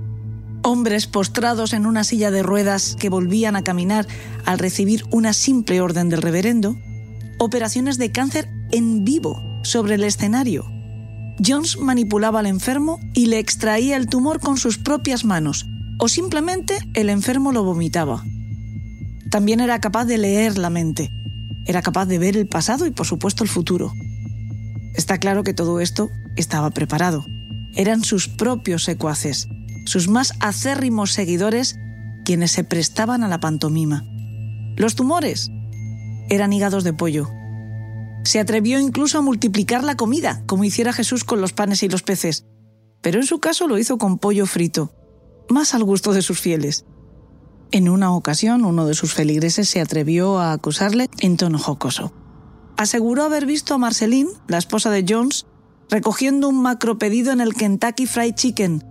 hombres 0.67 1.07
postrados 1.07 1.71
en 1.71 1.85
una 1.85 2.03
silla 2.03 2.29
de 2.29 2.43
ruedas 2.43 2.97
que 2.99 3.09
volvían 3.09 3.55
a 3.55 3.63
caminar 3.63 4.05
al 4.45 4.59
recibir 4.59 5.05
una 5.11 5.31
simple 5.31 5.79
orden 5.79 6.09
del 6.09 6.21
reverendo, 6.21 6.75
operaciones 7.39 7.97
de 7.97 8.11
cáncer 8.11 8.49
en 8.71 9.05
vivo 9.05 9.41
sobre 9.63 9.95
el 9.95 10.03
escenario. 10.03 10.65
Jones 11.45 11.77
manipulaba 11.79 12.39
al 12.39 12.47
enfermo 12.47 12.99
y 13.13 13.27
le 13.27 13.39
extraía 13.39 13.95
el 13.95 14.07
tumor 14.07 14.41
con 14.41 14.57
sus 14.57 14.77
propias 14.77 15.23
manos, 15.23 15.65
o 15.99 16.09
simplemente 16.09 16.77
el 16.95 17.09
enfermo 17.09 17.53
lo 17.53 17.63
vomitaba. 17.63 18.23
También 19.31 19.61
era 19.61 19.79
capaz 19.79 20.05
de 20.05 20.17
leer 20.17 20.57
la 20.57 20.69
mente, 20.69 21.11
era 21.65 21.81
capaz 21.81 22.07
de 22.07 22.19
ver 22.19 22.35
el 22.35 22.47
pasado 22.47 22.87
y 22.87 22.91
por 22.91 23.05
supuesto 23.05 23.43
el 23.43 23.49
futuro. 23.49 23.93
Está 24.95 25.17
claro 25.17 25.43
que 25.43 25.53
todo 25.53 25.79
esto 25.79 26.09
estaba 26.35 26.71
preparado. 26.71 27.25
Eran 27.77 28.03
sus 28.03 28.27
propios 28.27 28.83
secuaces, 28.83 29.47
sus 29.85 30.07
más 30.07 30.33
acérrimos 30.39 31.11
seguidores 31.11 31.77
quienes 32.25 32.51
se 32.51 32.63
prestaban 32.63 33.23
a 33.23 33.27
la 33.27 33.39
pantomima. 33.39 34.03
Los 34.75 34.95
tumores 34.95 35.51
eran 36.27 36.53
hígados 36.53 36.83
de 36.83 36.93
pollo. 36.93 37.29
Se 38.23 38.39
atrevió 38.39 38.79
incluso 38.79 39.19
a 39.19 39.21
multiplicar 39.21 39.83
la 39.83 39.95
comida, 39.95 40.41
como 40.47 40.63
hiciera 40.63 40.91
Jesús 40.91 41.23
con 41.23 41.39
los 41.39 41.53
panes 41.53 41.83
y 41.83 41.87
los 41.87 42.01
peces. 42.01 42.45
Pero 43.01 43.19
en 43.19 43.27
su 43.27 43.39
caso 43.39 43.67
lo 43.67 43.77
hizo 43.77 43.99
con 43.99 44.17
pollo 44.17 44.47
frito, 44.47 44.91
más 45.47 45.75
al 45.75 45.83
gusto 45.83 46.13
de 46.13 46.23
sus 46.23 46.39
fieles. 46.41 46.83
En 47.71 47.89
una 47.89 48.11
ocasión, 48.11 48.65
uno 48.65 48.87
de 48.87 48.95
sus 48.95 49.13
feligreses 49.13 49.69
se 49.69 49.81
atrevió 49.81 50.39
a 50.39 50.51
acusarle 50.51 51.11
en 51.19 51.37
tono 51.37 51.59
jocoso. 51.59 52.11
Aseguró 52.75 53.23
haber 53.23 53.45
visto 53.45 53.75
a 53.75 53.77
Marceline, 53.77 54.29
la 54.47 54.57
esposa 54.57 54.89
de 54.89 55.05
Jones, 55.07 55.45
recogiendo 55.89 56.49
un 56.49 56.61
macropedido 56.61 57.31
en 57.31 57.41
el 57.41 57.53
Kentucky 57.53 58.05
Fried 58.05 58.35
Chicken. 58.35 58.83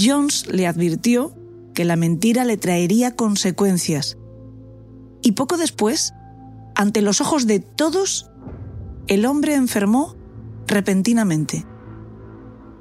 Jones 0.00 0.46
le 0.48 0.66
advirtió 0.66 1.34
que 1.74 1.84
la 1.84 1.96
mentira 1.96 2.44
le 2.44 2.56
traería 2.56 3.16
consecuencias. 3.16 4.16
Y 5.22 5.32
poco 5.32 5.56
después, 5.56 6.14
ante 6.74 7.02
los 7.02 7.20
ojos 7.20 7.46
de 7.46 7.60
todos, 7.60 8.30
el 9.06 9.26
hombre 9.26 9.54
enfermó 9.54 10.14
repentinamente. 10.66 11.66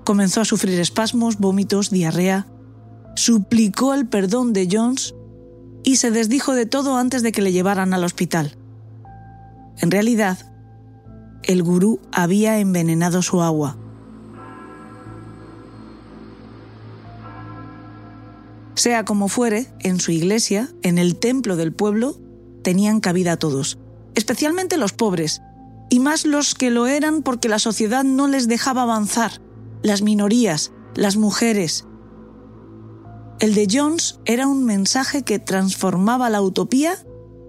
Comenzó 0.04 0.42
a 0.42 0.46
sufrir 0.46 0.80
espasmos, 0.80 1.38
vómitos, 1.40 1.90
diarrea 1.90 2.48
suplicó 3.16 3.94
el 3.94 4.08
perdón 4.08 4.54
de 4.54 4.68
Jones 4.72 5.16
y 5.84 5.98
se 5.98 6.12
desdijo 6.12 6.54
de 6.54 6.66
todo 6.66 6.98
antes 6.98 7.24
de 7.24 7.32
que 7.32 7.42
le 7.42 7.52
llevaran 7.52 7.94
al 7.94 8.04
hospital. 8.04 8.58
En 9.80 9.92
realidad, 9.92 10.54
el 11.46 11.64
gurú 11.64 12.00
había 12.12 12.60
envenenado 12.60 13.22
su 13.22 13.42
agua. 13.42 13.78
Sea 18.76 19.06
como 19.06 19.30
fuere, 19.30 19.68
en 19.80 20.00
su 20.00 20.12
iglesia, 20.12 20.70
en 20.82 20.98
el 20.98 21.16
templo 21.16 21.56
del 21.56 21.74
pueblo, 21.74 22.18
tenían 22.62 23.00
cabida 23.00 23.38
todos, 23.38 23.78
especialmente 24.16 24.78
los 24.78 24.94
pobres, 24.94 25.42
y 25.90 26.00
más 26.00 26.26
los 26.26 26.56
que 26.56 26.72
lo 26.72 26.88
eran 26.88 27.22
porque 27.22 27.48
la 27.48 27.60
sociedad 27.60 28.04
no 28.04 28.28
les 28.28 28.48
dejaba 28.48 28.84
avanzar, 28.84 29.42
las 29.82 30.02
minorías, 30.02 30.72
las 30.96 31.16
mujeres, 31.16 31.86
el 33.42 33.54
de 33.54 33.68
Jones 33.70 34.20
era 34.24 34.48
un 34.48 34.64
mensaje 34.64 35.24
que 35.24 35.40
transformaba 35.40 36.30
la 36.30 36.42
utopía 36.42 36.96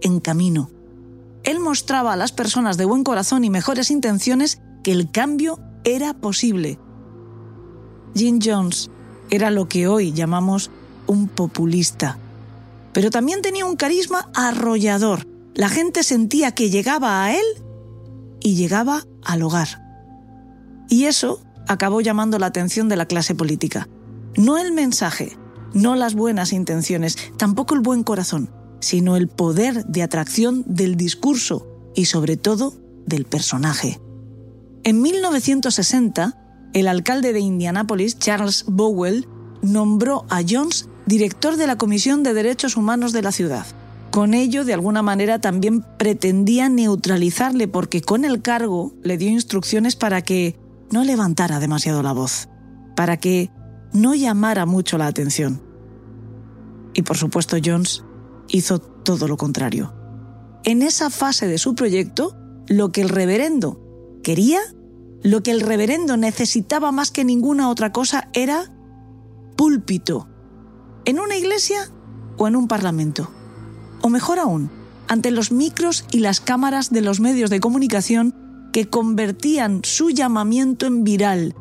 en 0.00 0.18
camino. 0.18 0.68
Él 1.46 1.60
mostraba 1.60 2.12
a 2.12 2.16
las 2.16 2.32
personas 2.32 2.76
de 2.76 2.84
buen 2.84 3.04
corazón 3.04 3.44
y 3.44 3.50
mejores 3.50 3.92
intenciones 3.92 4.60
que 4.82 4.90
el 4.90 5.10
cambio 5.10 5.60
era 5.84 6.12
posible. 6.12 6.78
Jim 8.16 8.40
Jones 8.42 8.90
era 9.30 9.52
lo 9.52 9.68
que 9.68 9.86
hoy 9.86 10.12
llamamos 10.12 10.72
un 11.06 11.28
populista, 11.28 12.18
pero 12.92 13.10
también 13.10 13.42
tenía 13.42 13.64
un 13.64 13.76
carisma 13.76 14.28
arrollador. 14.34 15.26
La 15.54 15.68
gente 15.68 16.02
sentía 16.02 16.50
que 16.50 16.68
llegaba 16.68 17.24
a 17.24 17.32
él 17.32 17.46
y 18.40 18.56
llegaba 18.56 19.04
al 19.24 19.42
hogar. 19.42 19.82
Y 20.88 21.04
eso 21.04 21.40
acabó 21.68 22.00
llamando 22.00 22.40
la 22.40 22.46
atención 22.46 22.88
de 22.88 22.96
la 22.96 23.06
clase 23.06 23.36
política. 23.36 23.88
No 24.36 24.58
el 24.58 24.72
mensaje, 24.72 25.38
no 25.74 25.94
las 25.94 26.14
buenas 26.14 26.52
intenciones, 26.52 27.16
tampoco 27.36 27.74
el 27.74 27.80
buen 27.80 28.02
corazón, 28.02 28.50
sino 28.86 29.16
el 29.16 29.26
poder 29.26 29.84
de 29.86 30.04
atracción 30.04 30.62
del 30.64 30.96
discurso 30.96 31.66
y 31.96 32.04
sobre 32.04 32.36
todo 32.36 32.72
del 33.04 33.24
personaje. 33.24 34.00
En 34.84 35.02
1960, 35.02 36.70
el 36.72 36.86
alcalde 36.86 37.32
de 37.32 37.40
Indianápolis, 37.40 38.16
Charles 38.16 38.64
Bowell, 38.68 39.26
nombró 39.60 40.24
a 40.30 40.42
Jones 40.48 40.88
director 41.04 41.56
de 41.56 41.66
la 41.66 41.76
Comisión 41.76 42.22
de 42.22 42.32
Derechos 42.32 42.76
Humanos 42.76 43.12
de 43.12 43.22
la 43.22 43.32
ciudad. 43.32 43.66
Con 44.12 44.34
ello, 44.34 44.64
de 44.64 44.74
alguna 44.74 45.02
manera, 45.02 45.40
también 45.40 45.84
pretendía 45.98 46.68
neutralizarle 46.68 47.66
porque 47.66 48.02
con 48.02 48.24
el 48.24 48.40
cargo 48.40 48.94
le 49.02 49.18
dio 49.18 49.28
instrucciones 49.28 49.96
para 49.96 50.22
que 50.22 50.60
no 50.92 51.02
levantara 51.02 51.58
demasiado 51.58 52.04
la 52.04 52.12
voz, 52.12 52.48
para 52.94 53.16
que 53.16 53.50
no 53.92 54.14
llamara 54.14 54.64
mucho 54.64 54.96
la 54.96 55.08
atención. 55.08 55.60
Y 56.94 57.02
por 57.02 57.16
supuesto 57.16 57.56
Jones 57.62 58.04
hizo 58.56 58.78
todo 58.78 59.28
lo 59.28 59.36
contrario. 59.36 59.92
En 60.64 60.82
esa 60.82 61.10
fase 61.10 61.46
de 61.46 61.58
su 61.58 61.75
proyecto, 61.75 62.36
lo 62.66 62.90
que 62.90 63.02
el 63.02 63.08
reverendo 63.08 63.80
quería, 64.22 64.60
lo 65.22 65.42
que 65.42 65.52
el 65.52 65.60
reverendo 65.60 66.16
necesitaba 66.16 66.92
más 66.92 67.10
que 67.10 67.25
ninguna 67.25 67.70
otra 67.70 67.92
cosa 67.92 68.28
era 68.32 68.72
púlpito. 69.56 70.28
¿En 71.04 71.20
una 71.20 71.36
iglesia 71.36 71.90
o 72.36 72.48
en 72.48 72.56
un 72.56 72.66
parlamento? 72.66 73.30
O 74.02 74.08
mejor 74.08 74.38
aún, 74.38 74.70
ante 75.08 75.30
los 75.30 75.52
micros 75.52 76.04
y 76.10 76.18
las 76.18 76.40
cámaras 76.40 76.90
de 76.90 77.00
los 77.00 77.20
medios 77.20 77.50
de 77.50 77.60
comunicación 77.60 78.34
que 78.72 78.90
convertían 78.90 79.80
su 79.84 80.10
llamamiento 80.10 80.86
en 80.86 81.04
viral. 81.04 81.54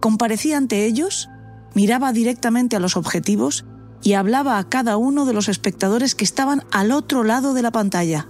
Comparecía 0.00 0.56
ante 0.56 0.86
ellos, 0.86 1.28
miraba 1.74 2.12
directamente 2.12 2.76
a 2.76 2.80
los 2.80 2.96
objetivos 2.96 3.64
y 4.02 4.14
hablaba 4.14 4.58
a 4.58 4.68
cada 4.68 4.96
uno 4.96 5.24
de 5.24 5.32
los 5.32 5.48
espectadores 5.48 6.14
que 6.14 6.24
estaban 6.24 6.64
al 6.72 6.90
otro 6.90 7.22
lado 7.22 7.54
de 7.54 7.62
la 7.62 7.70
pantalla. 7.70 8.28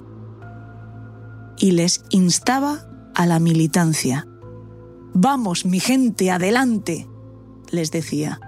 Y 1.58 1.72
les 1.72 2.04
instaba 2.10 2.86
a 3.14 3.26
la 3.26 3.38
militancia. 3.38 4.26
Vamos, 5.14 5.64
mi 5.64 5.80
gente, 5.80 6.30
adelante, 6.30 7.08
les 7.70 7.90
decía. 7.90 8.40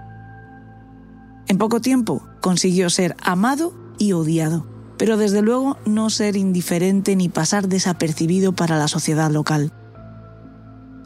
En 1.47 1.57
poco 1.57 1.81
tiempo 1.81 2.23
consiguió 2.41 2.89
ser 2.89 3.15
amado 3.21 3.73
y 3.97 4.13
odiado, 4.13 4.67
pero 4.97 5.17
desde 5.17 5.41
luego 5.41 5.77
no 5.85 6.09
ser 6.09 6.35
indiferente 6.35 7.15
ni 7.15 7.29
pasar 7.29 7.67
desapercibido 7.67 8.53
para 8.53 8.77
la 8.77 8.87
sociedad 8.87 9.31
local. 9.31 9.73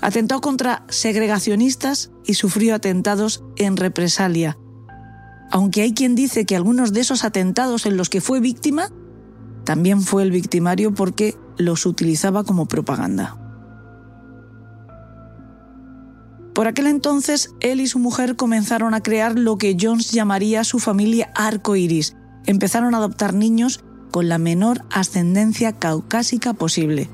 Atentó 0.01 0.39
contra 0.39 0.85
segregacionistas 0.87 2.11
y 2.25 2.35
sufrió 2.35 2.75
atentados 2.75 3.43
en 3.57 3.75
represalia 3.75 4.57
aunque 5.51 5.81
hay 5.81 5.93
quien 5.93 6.15
dice 6.15 6.45
que 6.45 6.55
algunos 6.55 6.93
de 6.93 7.01
esos 7.01 7.23
atentados 7.23 7.85
en 7.85 7.97
los 7.97 8.09
que 8.09 8.21
fue 8.21 8.39
víctima, 8.39 8.89
también 9.63 10.01
fue 10.01 10.23
el 10.23 10.31
victimario 10.31 10.93
porque 10.93 11.35
los 11.57 11.85
utilizaba 11.85 12.43
como 12.43 12.67
propaganda. 12.67 13.37
Por 16.53 16.67
aquel 16.67 16.87
entonces, 16.87 17.51
él 17.61 17.79
y 17.79 17.87
su 17.87 17.99
mujer 17.99 18.35
comenzaron 18.35 18.93
a 18.93 19.01
crear 19.01 19.37
lo 19.39 19.57
que 19.57 19.77
Jones 19.79 20.11
llamaría 20.11 20.63
su 20.63 20.79
familia 20.79 21.31
arco 21.35 21.75
iris. 21.75 22.15
Empezaron 22.45 22.93
a 22.93 22.97
adoptar 22.97 23.33
niños 23.33 23.79
con 24.11 24.27
la 24.27 24.37
menor 24.39 24.83
ascendencia 24.91 25.73
caucásica 25.73 26.53
posible. 26.53 27.09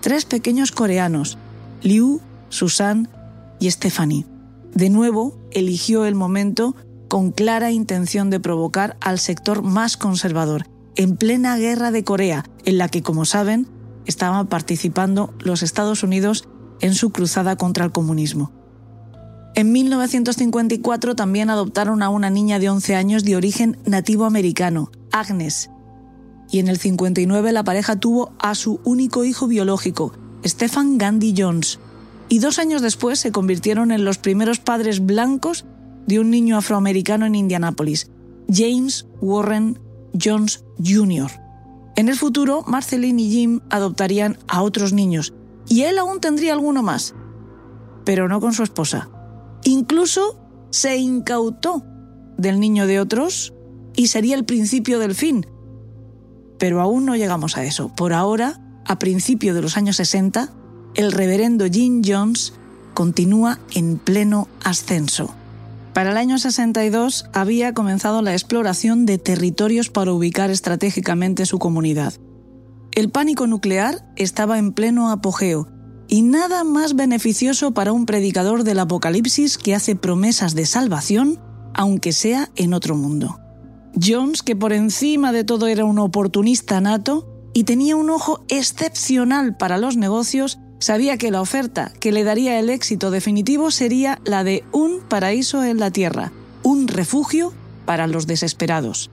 Tres 0.00 0.26
pequeños 0.26 0.70
coreanos, 0.70 1.38
Liu, 1.82 2.20
Susan 2.50 3.08
y 3.58 3.70
Stephanie. 3.70 4.26
De 4.74 4.90
nuevo, 4.90 5.38
eligió 5.52 6.04
el 6.04 6.14
momento 6.14 6.74
con 7.14 7.30
clara 7.30 7.70
intención 7.70 8.28
de 8.28 8.40
provocar 8.40 8.96
al 9.00 9.20
sector 9.20 9.62
más 9.62 9.96
conservador, 9.96 10.66
en 10.96 11.16
plena 11.16 11.56
guerra 11.56 11.92
de 11.92 12.02
Corea, 12.02 12.44
en 12.64 12.76
la 12.76 12.88
que, 12.88 13.04
como 13.04 13.24
saben, 13.24 13.68
estaban 14.04 14.48
participando 14.48 15.32
los 15.38 15.62
Estados 15.62 16.02
Unidos 16.02 16.48
en 16.80 16.92
su 16.92 17.10
cruzada 17.10 17.54
contra 17.54 17.84
el 17.84 17.92
comunismo. 17.92 18.50
En 19.54 19.70
1954 19.70 21.14
también 21.14 21.50
adoptaron 21.50 22.02
a 22.02 22.08
una 22.08 22.30
niña 22.30 22.58
de 22.58 22.68
11 22.68 22.96
años 22.96 23.22
de 23.22 23.36
origen 23.36 23.78
nativo 23.86 24.24
americano, 24.24 24.90
Agnes. 25.12 25.70
Y 26.50 26.58
en 26.58 26.66
el 26.66 26.78
59 26.78 27.52
la 27.52 27.62
pareja 27.62 27.94
tuvo 27.94 28.32
a 28.40 28.56
su 28.56 28.80
único 28.82 29.24
hijo 29.24 29.46
biológico, 29.46 30.14
Stephen 30.44 30.98
Gandhi 30.98 31.32
Jones. 31.38 31.78
Y 32.28 32.40
dos 32.40 32.58
años 32.58 32.82
después 32.82 33.20
se 33.20 33.30
convirtieron 33.30 33.92
en 33.92 34.04
los 34.04 34.18
primeros 34.18 34.58
padres 34.58 35.06
blancos 35.06 35.64
de 36.06 36.20
un 36.20 36.30
niño 36.30 36.56
afroamericano 36.56 37.26
en 37.26 37.34
Indianápolis, 37.34 38.10
James 38.48 39.06
Warren 39.20 39.78
Jones 40.20 40.64
Jr. 40.84 41.30
En 41.96 42.08
el 42.08 42.16
futuro, 42.16 42.62
Marceline 42.66 43.20
y 43.20 43.30
Jim 43.30 43.60
adoptarían 43.70 44.38
a 44.48 44.62
otros 44.62 44.92
niños, 44.92 45.32
y 45.68 45.82
él 45.82 45.98
aún 45.98 46.20
tendría 46.20 46.52
alguno 46.52 46.82
más, 46.82 47.14
pero 48.04 48.28
no 48.28 48.40
con 48.40 48.52
su 48.52 48.62
esposa. 48.62 49.08
Incluso 49.64 50.38
se 50.70 50.96
incautó 50.96 51.84
del 52.36 52.60
niño 52.60 52.86
de 52.86 53.00
otros 53.00 53.54
y 53.94 54.08
sería 54.08 54.34
el 54.34 54.44
principio 54.44 54.98
del 54.98 55.14
fin. 55.14 55.46
Pero 56.58 56.80
aún 56.80 57.06
no 57.06 57.16
llegamos 57.16 57.56
a 57.56 57.64
eso. 57.64 57.88
Por 57.94 58.12
ahora, 58.12 58.60
a 58.84 58.98
principios 58.98 59.54
de 59.54 59.62
los 59.62 59.76
años 59.76 59.96
60, 59.96 60.52
el 60.94 61.12
reverendo 61.12 61.66
Jim 61.66 62.02
Jones 62.04 62.52
continúa 62.92 63.58
en 63.72 63.98
pleno 63.98 64.48
ascenso. 64.62 65.34
Para 65.94 66.10
el 66.10 66.16
año 66.16 66.38
62 66.38 67.26
había 67.32 67.72
comenzado 67.72 68.20
la 68.20 68.32
exploración 68.32 69.06
de 69.06 69.18
territorios 69.18 69.90
para 69.90 70.12
ubicar 70.12 70.50
estratégicamente 70.50 71.46
su 71.46 71.60
comunidad. 71.60 72.14
El 72.90 73.10
pánico 73.10 73.46
nuclear 73.46 74.04
estaba 74.16 74.58
en 74.58 74.72
pleno 74.72 75.12
apogeo 75.12 75.68
y 76.08 76.22
nada 76.22 76.64
más 76.64 76.96
beneficioso 76.96 77.72
para 77.74 77.92
un 77.92 78.06
predicador 78.06 78.64
del 78.64 78.80
apocalipsis 78.80 79.56
que 79.56 79.74
hace 79.74 79.94
promesas 79.94 80.56
de 80.56 80.66
salvación, 80.66 81.40
aunque 81.74 82.12
sea 82.12 82.50
en 82.56 82.74
otro 82.74 82.96
mundo. 82.96 83.38
Jones, 84.00 84.42
que 84.42 84.56
por 84.56 84.72
encima 84.72 85.30
de 85.30 85.44
todo 85.44 85.68
era 85.68 85.84
un 85.84 86.00
oportunista 86.00 86.80
nato, 86.80 87.30
y 87.56 87.64
tenía 87.64 87.94
un 87.94 88.10
ojo 88.10 88.44
excepcional 88.48 89.56
para 89.56 89.78
los 89.78 89.96
negocios, 89.96 90.58
sabía 90.84 91.16
que 91.16 91.30
la 91.30 91.40
oferta 91.40 91.92
que 91.98 92.12
le 92.12 92.24
daría 92.24 92.58
el 92.58 92.68
éxito 92.68 93.10
definitivo 93.10 93.70
sería 93.70 94.20
la 94.26 94.44
de 94.44 94.64
un 94.70 95.00
paraíso 95.00 95.64
en 95.64 95.78
la 95.78 95.90
tierra, 95.90 96.30
un 96.62 96.88
refugio 96.88 97.54
para 97.86 98.06
los 98.06 98.26
desesperados. 98.26 99.10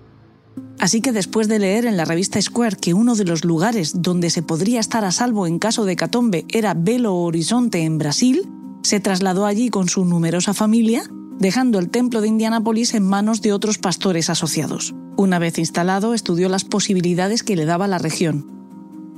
Así 0.79 0.99
que 0.99 1.13
después 1.13 1.47
de 1.47 1.59
leer 1.59 1.85
en 1.85 1.95
la 1.95 2.03
revista 2.03 2.41
Square 2.41 2.75
que 2.75 2.93
uno 2.93 3.15
de 3.15 3.23
los 3.23 3.45
lugares 3.45 4.01
donde 4.01 4.29
se 4.29 4.43
podría 4.43 4.81
estar 4.81 5.05
a 5.05 5.13
salvo 5.13 5.47
en 5.47 5.59
caso 5.59 5.85
de 5.85 5.95
catombe 5.95 6.43
era 6.49 6.73
Belo 6.73 7.15
Horizonte 7.15 7.85
en 7.85 7.97
Brasil, 7.97 8.49
se 8.83 8.99
trasladó 8.99 9.45
allí 9.45 9.69
con 9.69 9.87
su 9.87 10.03
numerosa 10.03 10.53
familia, 10.53 11.03
dejando 11.39 11.79
el 11.79 11.89
templo 11.89 12.19
de 12.19 12.27
Indianápolis 12.27 12.93
en 12.95 13.07
manos 13.07 13.41
de 13.41 13.53
otros 13.53 13.77
pastores 13.77 14.29
asociados. 14.29 14.93
Una 15.15 15.39
vez 15.39 15.57
instalado, 15.57 16.15
estudió 16.15 16.49
las 16.49 16.65
posibilidades 16.65 17.43
que 17.43 17.55
le 17.55 17.63
daba 17.63 17.87
la 17.87 17.97
región, 17.97 18.45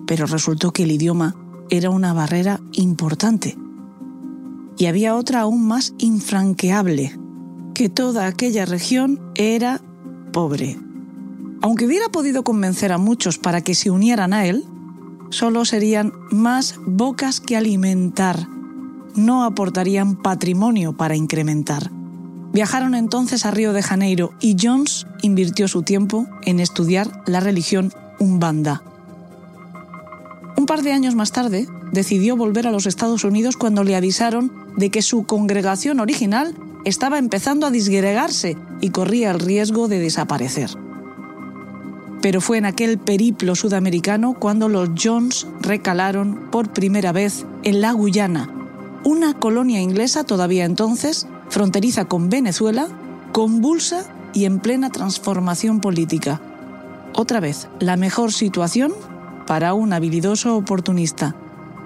pero 0.06 0.28
resultó 0.28 0.72
que 0.72 0.84
el 0.84 0.92
idioma 0.92 1.36
era 1.74 1.89
una 1.89 2.13
barrera 2.13 2.62
importante. 2.74 3.58
Y 4.77 4.86
había 4.86 5.15
otra 5.15 5.42
aún 5.42 5.65
más 5.68 5.96
infranqueable, 5.98 7.18
que 7.74 7.89
toda 7.89 8.27
aquella 8.27 8.65
región 8.65 9.20
era 9.34 9.82
pobre. 10.32 10.77
Aunque 11.63 11.88
hubiera 11.88 12.10
podido 12.10 12.44
convencer 12.44 12.92
a 12.92 13.00
muchos 13.00 13.39
para 13.39 13.62
que 13.62 13.74
se 13.74 13.89
unieran 13.89 14.34
a 14.34 14.46
él, 14.46 14.65
solo 15.32 15.65
serían 15.65 16.13
más 16.30 16.75
bocas 16.86 17.39
que 17.39 17.58
alimentar, 17.58 18.48
no 19.15 19.44
aportarían 19.44 20.15
patrimonio 20.15 20.94
para 20.94 21.15
incrementar. 21.15 21.89
Viajaron 22.51 22.94
entonces 22.94 23.48
a 23.48 23.51
Río 23.51 23.74
de 23.74 23.82
Janeiro 23.82 24.34
y 24.39 24.58
Jones 24.62 25.08
invirtió 25.24 25.68
su 25.68 25.82
tiempo 25.82 26.27
en 26.44 26.60
estudiar 26.60 27.24
la 27.25 27.39
religión 27.39 27.92
Umbanda. 28.20 28.84
Un 30.63 30.67
par 30.67 30.82
de 30.82 30.93
años 30.93 31.13
más 31.13 31.34
tarde, 31.34 31.67
decidió 31.91 32.38
volver 32.38 32.67
a 32.67 32.72
los 32.72 32.86
Estados 32.86 33.25
Unidos 33.25 33.58
cuando 33.58 33.84
le 33.84 33.98
avisaron 33.98 34.50
de 34.77 34.91
que 34.91 35.01
su 35.01 35.25
congregación 35.25 36.00
original 36.00 36.55
estaba 36.86 37.20
empezando 37.20 37.67
a 37.67 37.70
disgregarse 37.70 38.55
y 38.79 38.91
corría 38.91 39.32
el 39.32 39.41
riesgo 39.41 39.89
de 39.89 40.00
desaparecer 40.00 40.70
pero 42.22 42.39
fue 42.39 42.60
en 42.60 42.65
aquel 42.65 42.98
periplo 42.98 43.55
sudamericano 43.55 44.36
cuando 44.39 44.70
los 44.70 44.91
Jones 44.98 45.48
recalaron 45.60 46.50
por 46.50 46.72
primera 46.72 47.12
vez 47.12 47.46
en 47.63 47.82
la 47.82 47.91
Guyana, 47.91 48.50
una 49.03 49.34
colonia 49.34 49.82
inglesa 49.82 50.24
todavía 50.24 50.63
entonces, 50.63 51.27
fronteriza 51.50 52.05
con 52.05 52.29
Venezuela, 52.29 52.88
convulsa 53.34 54.05
y 54.34 54.46
en 54.46 54.60
plena 54.60 54.89
transformación 54.89 55.82
política. 55.82 56.39
Otra 57.13 57.41
vez, 57.41 57.67
la 57.82 57.98
mejor 57.98 58.32
situación 58.32 58.93
para 59.46 59.74
un 59.74 59.94
habilidoso 59.94 60.56
oportunista. 60.56 61.36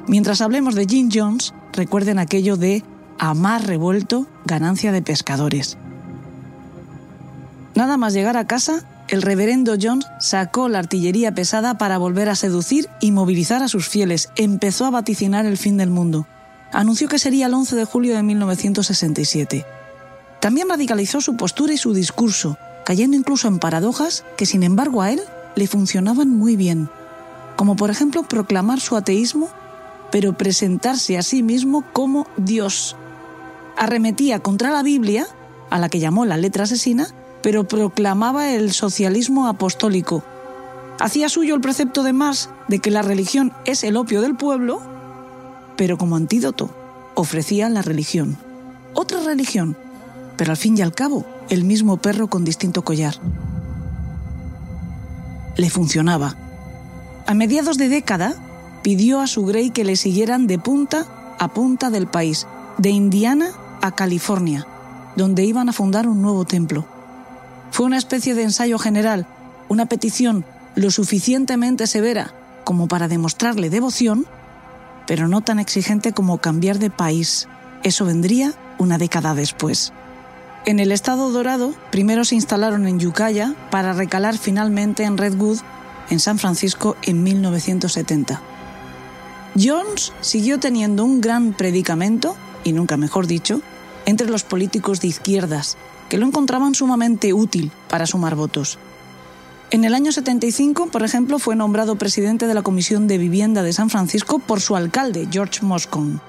Mientras 0.08 0.42
hablemos 0.42 0.76
de 0.76 0.86
Jim 0.86 1.10
Jones, 1.14 1.54
recuerden 1.74 2.20
aquello 2.20 2.56
de 2.58 2.84
amar 3.20 3.66
revuelto, 3.66 4.28
ganancia 4.46 4.92
de 4.92 5.02
pescadores. 5.02 5.78
Nada 7.76 7.98
más 7.98 8.14
llegar 8.14 8.38
a 8.38 8.48
casa, 8.48 8.86
el 9.08 9.22
reverendo 9.22 9.76
Jones 9.80 10.06
sacó 10.20 10.68
la 10.68 10.80
artillería 10.80 11.34
pesada 11.34 11.78
para 11.78 11.98
volver 11.98 12.28
a 12.30 12.36
seducir 12.36 12.90
y 13.00 13.12
movilizar 13.12 13.64
a 13.64 13.68
sus 13.68 13.88
fieles. 13.88 14.30
Empezó 14.36 14.86
a 14.86 14.90
vaticinar 14.90 15.46
el 15.46 15.58
fin 15.58 15.78
del 15.78 15.90
mundo. 15.90 16.28
Anunció 16.72 17.08
que 17.08 17.20
sería 17.20 17.46
el 17.46 17.54
11 17.54 17.76
de 17.76 17.86
julio 17.86 18.16
de 18.16 18.24
1967. 18.24 19.66
También 20.42 20.70
radicalizó 20.70 21.22
su 21.22 21.38
postura 21.38 21.74
y 21.74 21.78
su 21.78 21.94
discurso, 21.94 22.58
cayendo 22.86 23.16
incluso 23.16 23.48
en 23.48 23.60
paradojas 23.60 24.26
que 24.38 24.46
sin 24.46 24.64
embargo 24.64 25.02
a 25.02 25.12
él 25.12 25.22
le 25.56 25.68
funcionaban 25.68 26.30
muy 26.30 26.56
bien, 26.56 26.90
como 27.58 27.76
por 27.76 27.90
ejemplo 27.90 28.24
proclamar 28.24 28.80
su 28.80 28.96
ateísmo, 28.96 29.50
pero 30.12 30.38
presentarse 30.38 31.18
a 31.18 31.24
sí 31.24 31.44
mismo 31.44 31.84
como 31.92 32.28
Dios. 32.38 32.96
Arremetía 33.76 34.40
contra 34.40 34.72
la 34.72 34.84
Biblia, 34.84 35.28
a 35.70 35.79
la 35.79 35.90
que 35.90 36.00
llamó 36.00 36.24
la 36.24 36.38
letra 36.38 36.64
asesina, 36.64 37.08
pero 37.42 37.68
proclamaba 37.68 38.51
el 38.51 38.72
socialismo 38.72 39.48
apostólico. 39.48 40.24
Hacía 41.00 41.29
suyo 41.29 41.55
el 41.55 41.62
precepto 41.62 42.03
de 42.03 42.14
Marx 42.14 42.50
de 42.68 42.79
que 42.79 42.92
la 42.92 43.01
religión 43.01 43.51
es 43.66 43.84
el 43.84 43.98
opio 43.98 44.22
del 44.22 44.36
pueblo, 44.36 44.81
pero 45.75 45.98
como 45.98 46.16
antídoto 46.16 46.70
ofrecía 47.16 47.70
la 47.70 47.81
religión. 47.81 48.38
Otra 48.94 49.22
religión, 49.22 49.75
pero 50.38 50.51
al 50.51 50.58
fin 50.58 50.77
y 50.77 50.81
al 50.81 50.94
cabo 50.94 51.25
el 51.50 51.64
mismo 51.64 51.98
perro 51.98 52.27
con 52.29 52.46
distinto 52.46 52.84
collar. 52.84 53.16
Le 55.55 55.70
funcionaba. 55.70 56.36
A 57.27 57.33
mediados 57.33 57.77
de 57.77 57.90
década, 57.90 58.35
pidió 58.83 59.20
a 59.20 59.27
su 59.27 59.46
Grey 59.46 59.70
que 59.70 59.83
le 59.83 59.98
siguieran 59.98 60.48
de 60.48 60.57
punta 60.59 61.05
a 61.37 61.50
punta 61.50 61.90
del 61.90 62.07
país, 62.07 62.48
de 62.77 62.90
Indiana 62.90 63.50
a 63.81 63.92
California, 63.92 64.66
donde 65.18 65.44
iban 65.44 65.68
a 65.68 65.74
fundar 65.74 66.07
un 66.07 66.22
nuevo 66.22 66.46
templo. 66.46 66.85
Fue 67.72 67.85
una 67.85 67.98
especie 67.98 68.33
de 68.33 68.44
ensayo 68.44 68.79
general, 68.79 69.27
una 69.68 69.87
petición 69.87 70.46
lo 70.75 70.90
suficientemente 70.90 71.85
severa 71.85 72.33
como 72.63 72.87
para 72.87 73.09
demostrarle 73.09 73.70
devoción, 73.70 74.25
pero 75.05 75.27
no 75.27 75.42
tan 75.42 75.59
exigente 75.59 76.13
como 76.13 76.37
cambiar 76.37 76.79
de 76.79 76.90
país. 76.90 77.50
Eso 77.83 78.05
vendría 78.05 78.53
una 78.77 78.98
década 78.98 79.35
después. 79.35 79.92
En 80.66 80.79
el 80.79 80.94
estado 80.94 81.29
dorado, 81.31 81.74
primero 81.92 82.24
se 82.24 82.35
instalaron 82.35 82.87
en 82.87 83.05
Ukiah 83.05 83.53
para 83.70 83.92
recalar 83.92 84.37
finalmente 84.37 85.03
en 85.03 85.18
Redwood, 85.18 85.59
en 86.09 86.20
San 86.20 86.39
Francisco, 86.39 86.96
en 87.03 87.24
1970. 87.24 88.41
Jones 89.59 90.13
siguió 90.22 90.59
teniendo 90.59 91.03
un 91.03 91.22
gran 91.22 91.53
predicamento, 91.53 92.35
y 92.63 92.74
nunca 92.74 92.98
mejor 92.98 93.27
dicho, 93.27 93.61
entre 94.05 94.29
los 94.29 94.43
políticos 94.43 95.01
de 95.01 95.07
izquierdas, 95.07 95.77
que 96.09 96.17
lo 96.17 96.25
encontraban 96.25 96.75
sumamente 96.75 97.33
útil 97.33 97.72
para 97.89 98.05
sumar 98.05 98.35
votos. 98.35 98.77
En 99.70 99.83
el 99.83 99.93
año 99.93 100.11
75, 100.13 100.87
por 100.87 101.03
ejemplo, 101.03 101.39
fue 101.39 101.55
nombrado 101.55 101.98
presidente 101.98 102.48
de 102.48 102.53
la 102.53 102.61
Comisión 102.61 103.07
de 103.07 103.17
Vivienda 103.17 103.63
de 103.63 103.74
San 103.74 103.89
Francisco 103.89 104.39
por 104.39 104.61
su 104.61 104.77
alcalde, 104.77 105.27
George 105.29 105.65
Moscone. 105.65 106.20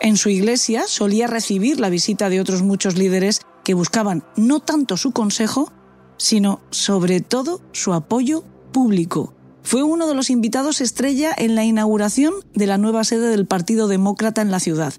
En 0.00 0.16
su 0.16 0.30
iglesia 0.30 0.84
solía 0.88 1.28
recibir 1.28 1.78
la 1.78 1.90
visita 1.90 2.28
de 2.28 2.40
otros 2.40 2.62
muchos 2.62 2.96
líderes 2.96 3.42
que 3.62 3.74
buscaban 3.74 4.24
no 4.34 4.58
tanto 4.58 4.96
su 4.96 5.12
consejo, 5.12 5.70
sino 6.16 6.60
sobre 6.70 7.20
todo 7.20 7.60
su 7.72 7.92
apoyo 7.92 8.42
público. 8.70 9.34
Fue 9.62 9.82
uno 9.82 10.06
de 10.06 10.14
los 10.14 10.30
invitados 10.30 10.80
estrella 10.80 11.32
en 11.36 11.54
la 11.54 11.64
inauguración 11.64 12.34
de 12.54 12.66
la 12.66 12.78
nueva 12.78 13.04
sede 13.04 13.28
del 13.28 13.46
Partido 13.46 13.88
Demócrata 13.88 14.40
en 14.42 14.50
la 14.50 14.60
ciudad, 14.60 14.94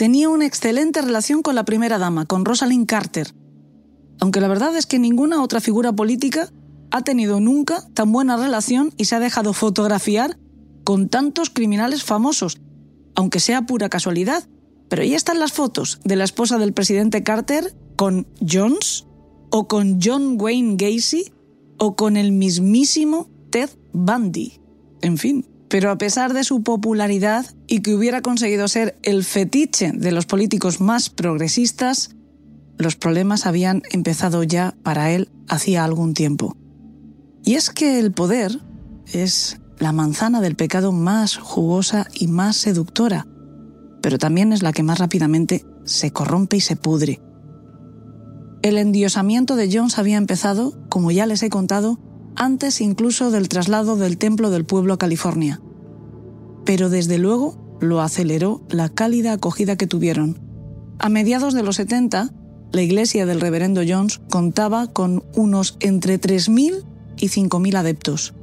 tenía 0.00 0.30
una 0.30 0.46
excelente 0.46 1.02
relación 1.02 1.42
con 1.42 1.54
la 1.54 1.66
primera 1.66 1.98
dama, 1.98 2.24
con 2.24 2.46
Rosalind 2.46 2.86
Carter, 2.86 3.34
aunque 4.18 4.40
la 4.40 4.48
verdad 4.48 4.74
es 4.74 4.86
que 4.86 4.98
ninguna 4.98 5.42
otra 5.42 5.60
figura 5.60 5.92
política 5.92 6.50
ha 6.90 7.02
tenido 7.02 7.38
nunca 7.38 7.86
tan 7.92 8.10
buena 8.10 8.38
relación 8.38 8.94
y 8.96 9.04
se 9.04 9.16
ha 9.16 9.20
dejado 9.20 9.52
fotografiar 9.52 10.38
con 10.84 11.10
tantos 11.10 11.50
criminales 11.50 12.02
famosos, 12.02 12.62
aunque 13.14 13.40
sea 13.40 13.66
pura 13.66 13.90
casualidad. 13.90 14.48
Pero 14.88 15.02
ahí 15.02 15.14
están 15.14 15.38
las 15.38 15.52
fotos 15.52 16.00
de 16.02 16.16
la 16.16 16.24
esposa 16.24 16.56
del 16.56 16.72
presidente 16.72 17.22
Carter 17.22 17.76
con 17.96 18.26
Jones, 18.40 19.06
o 19.50 19.68
con 19.68 19.98
John 20.02 20.36
Wayne 20.40 20.76
Gacy, 20.78 21.30
o 21.80 21.96
con 21.96 22.16
el 22.16 22.30
mismísimo 22.30 23.28
Ted 23.50 23.70
Bundy. 23.92 24.60
En 25.00 25.16
fin, 25.16 25.46
pero 25.68 25.90
a 25.90 25.98
pesar 25.98 26.34
de 26.34 26.44
su 26.44 26.62
popularidad 26.62 27.46
y 27.66 27.80
que 27.80 27.94
hubiera 27.94 28.20
conseguido 28.20 28.68
ser 28.68 28.98
el 29.02 29.24
fetiche 29.24 29.90
de 29.92 30.12
los 30.12 30.26
políticos 30.26 30.80
más 30.80 31.08
progresistas, 31.08 32.14
los 32.76 32.96
problemas 32.96 33.46
habían 33.46 33.82
empezado 33.90 34.42
ya 34.42 34.76
para 34.82 35.10
él 35.10 35.30
hacía 35.48 35.84
algún 35.84 36.12
tiempo. 36.12 36.54
Y 37.44 37.54
es 37.54 37.70
que 37.70 37.98
el 37.98 38.12
poder 38.12 38.60
es 39.06 39.58
la 39.78 39.92
manzana 39.92 40.42
del 40.42 40.56
pecado 40.56 40.92
más 40.92 41.38
jugosa 41.38 42.06
y 42.14 42.26
más 42.26 42.56
seductora, 42.56 43.26
pero 44.02 44.18
también 44.18 44.52
es 44.52 44.62
la 44.62 44.72
que 44.72 44.82
más 44.82 44.98
rápidamente 44.98 45.64
se 45.84 46.12
corrompe 46.12 46.58
y 46.58 46.60
se 46.60 46.76
pudre. 46.76 47.22
El 48.62 48.76
endiosamiento 48.76 49.56
de 49.56 49.70
Jones 49.72 49.98
había 49.98 50.18
empezado, 50.18 50.74
como 50.90 51.10
ya 51.10 51.24
les 51.24 51.42
he 51.42 51.48
contado, 51.48 51.98
antes 52.36 52.82
incluso 52.82 53.30
del 53.30 53.48
traslado 53.48 53.96
del 53.96 54.18
Templo 54.18 54.50
del 54.50 54.66
Pueblo 54.66 54.92
a 54.92 54.98
California. 54.98 55.62
Pero 56.66 56.90
desde 56.90 57.16
luego 57.16 57.56
lo 57.80 58.02
aceleró 58.02 58.60
la 58.68 58.90
cálida 58.90 59.32
acogida 59.32 59.76
que 59.76 59.86
tuvieron. 59.86 60.38
A 60.98 61.08
mediados 61.08 61.54
de 61.54 61.62
los 61.62 61.76
70, 61.76 62.34
la 62.72 62.82
iglesia 62.82 63.24
del 63.24 63.40
reverendo 63.40 63.80
Jones 63.86 64.20
contaba 64.28 64.88
con 64.88 65.24
unos 65.34 65.78
entre 65.80 66.20
3.000 66.20 66.84
y 67.16 67.28
5.000 67.28 67.76
adeptos. 67.76 68.34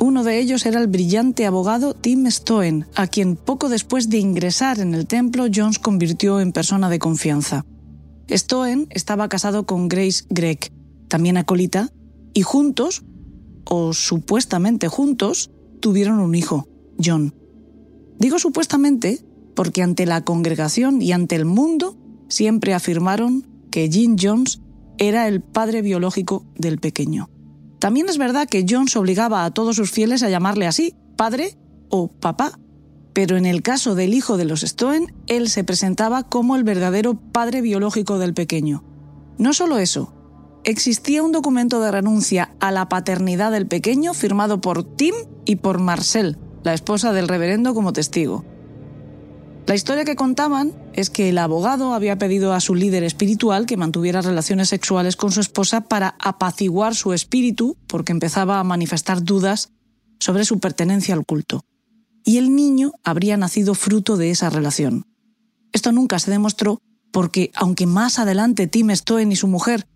Uno 0.00 0.24
de 0.24 0.40
ellos 0.40 0.66
era 0.66 0.80
el 0.80 0.88
brillante 0.88 1.46
abogado 1.46 1.94
Tim 1.94 2.28
Stoen, 2.28 2.86
a 2.96 3.06
quien 3.06 3.36
poco 3.36 3.68
después 3.68 4.10
de 4.10 4.18
ingresar 4.18 4.80
en 4.80 4.94
el 4.94 5.06
templo 5.06 5.46
Jones 5.52 5.78
convirtió 5.78 6.40
en 6.40 6.52
persona 6.52 6.88
de 6.90 6.98
confianza. 6.98 7.64
Stoen 8.30 8.86
estaba 8.90 9.28
casado 9.28 9.64
con 9.64 9.88
Grace 9.88 10.24
Gregg, 10.28 10.72
también 11.08 11.36
acolita, 11.36 11.90
y 12.34 12.42
juntos 12.42 13.04
o 13.64 13.92
supuestamente 13.92 14.88
juntos, 14.88 15.50
tuvieron 15.80 16.20
un 16.20 16.34
hijo, 16.34 16.68
John. 17.02 17.34
Digo 18.18 18.38
supuestamente 18.38 19.24
porque 19.54 19.82
ante 19.82 20.06
la 20.06 20.24
congregación 20.24 21.02
y 21.02 21.12
ante 21.12 21.36
el 21.36 21.44
mundo 21.44 21.96
siempre 22.28 22.74
afirmaron 22.74 23.46
que 23.70 23.90
Jim 23.90 24.16
Jones 24.20 24.60
era 24.98 25.28
el 25.28 25.42
padre 25.42 25.82
biológico 25.82 26.44
del 26.56 26.78
pequeño. 26.78 27.30
También 27.78 28.08
es 28.08 28.18
verdad 28.18 28.48
que 28.48 28.66
Jones 28.68 28.96
obligaba 28.96 29.44
a 29.44 29.52
todos 29.52 29.76
sus 29.76 29.90
fieles 29.90 30.22
a 30.22 30.30
llamarle 30.30 30.66
así, 30.66 30.94
padre 31.16 31.56
o 31.90 32.08
papá, 32.08 32.58
pero 33.18 33.36
en 33.36 33.46
el 33.46 33.62
caso 33.62 33.96
del 33.96 34.14
hijo 34.14 34.36
de 34.36 34.44
los 34.44 34.60
Stoen, 34.60 35.12
él 35.26 35.48
se 35.48 35.64
presentaba 35.64 36.22
como 36.22 36.54
el 36.54 36.62
verdadero 36.62 37.14
padre 37.14 37.62
biológico 37.62 38.20
del 38.20 38.32
pequeño. 38.32 38.84
No 39.38 39.52
solo 39.54 39.78
eso, 39.78 40.14
existía 40.62 41.24
un 41.24 41.32
documento 41.32 41.80
de 41.80 41.90
renuncia 41.90 42.54
a 42.60 42.70
la 42.70 42.88
paternidad 42.88 43.50
del 43.50 43.66
pequeño 43.66 44.14
firmado 44.14 44.60
por 44.60 44.84
Tim 44.84 45.16
y 45.44 45.56
por 45.56 45.80
Marcel, 45.80 46.38
la 46.62 46.74
esposa 46.74 47.12
del 47.12 47.26
reverendo, 47.26 47.74
como 47.74 47.92
testigo. 47.92 48.44
La 49.66 49.74
historia 49.74 50.04
que 50.04 50.14
contaban 50.14 50.72
es 50.92 51.10
que 51.10 51.30
el 51.30 51.38
abogado 51.38 51.94
había 51.94 52.18
pedido 52.18 52.52
a 52.52 52.60
su 52.60 52.76
líder 52.76 53.02
espiritual 53.02 53.66
que 53.66 53.76
mantuviera 53.76 54.22
relaciones 54.22 54.68
sexuales 54.68 55.16
con 55.16 55.32
su 55.32 55.40
esposa 55.40 55.80
para 55.80 56.14
apaciguar 56.20 56.94
su 56.94 57.12
espíritu 57.12 57.76
porque 57.88 58.12
empezaba 58.12 58.60
a 58.60 58.64
manifestar 58.64 59.24
dudas 59.24 59.72
sobre 60.20 60.44
su 60.44 60.60
pertenencia 60.60 61.16
al 61.16 61.26
culto. 61.26 61.64
Y 62.24 62.38
el 62.38 62.54
niño 62.54 62.92
habría 63.04 63.36
nacido 63.36 63.74
fruto 63.74 64.16
de 64.16 64.30
esa 64.30 64.50
relación. 64.50 65.04
Esto 65.72 65.92
nunca 65.92 66.18
se 66.18 66.30
demostró 66.30 66.78
porque, 67.12 67.50
aunque 67.54 67.86
más 67.86 68.18
adelante 68.18 68.66
Tim 68.66 68.90
Stoen 68.90 69.32
y 69.32 69.36
su 69.36 69.48
mujer, 69.48 69.86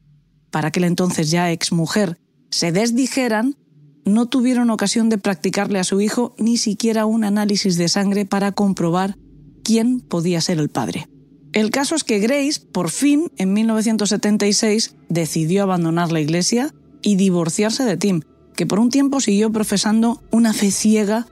para 0.50 0.68
aquel 0.68 0.85
entonces 0.85 1.30
ya 1.30 1.50
exmujer, 1.50 2.18
se 2.50 2.72
desdijeran, 2.72 3.56
no 4.04 4.26
tuvieron 4.26 4.70
ocasión 4.70 5.08
de 5.08 5.18
practicarle 5.18 5.78
a 5.78 5.85
su 5.85 6.00
hijo 6.00 6.35
ni 6.38 6.56
siquiera 6.56 7.06
un 7.06 7.24
análisis 7.24 7.76
de 7.76 7.88
sangre 7.88 8.26
para 8.26 8.52
comprobar 8.52 9.16
quién 9.62 10.00
podía 10.00 10.40
ser 10.40 10.58
el 10.58 10.68
padre. 10.68 11.08
El 11.52 11.70
caso 11.70 11.94
es 11.94 12.04
que 12.04 12.18
Grace, 12.18 12.61
por 12.72 12.90
fin, 12.90 13.30
en 13.37 13.52
1976, 13.52 14.96
decidió 15.08 15.62
abandonar 15.62 16.11
la 16.11 16.20
iglesia 16.20 16.74
y 17.02 17.16
divorciarse 17.16 17.85
de 17.85 17.96
Tim, 17.96 18.22
que 18.56 18.66
por 18.66 18.78
un 18.78 18.90
tiempo 18.90 19.20
siguió 19.20 19.52
profesando 19.52 20.22
una 20.30 20.54
fe 20.54 20.70
ciega 20.70 21.26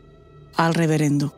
al 0.56 0.74
reverendo. 0.74 1.34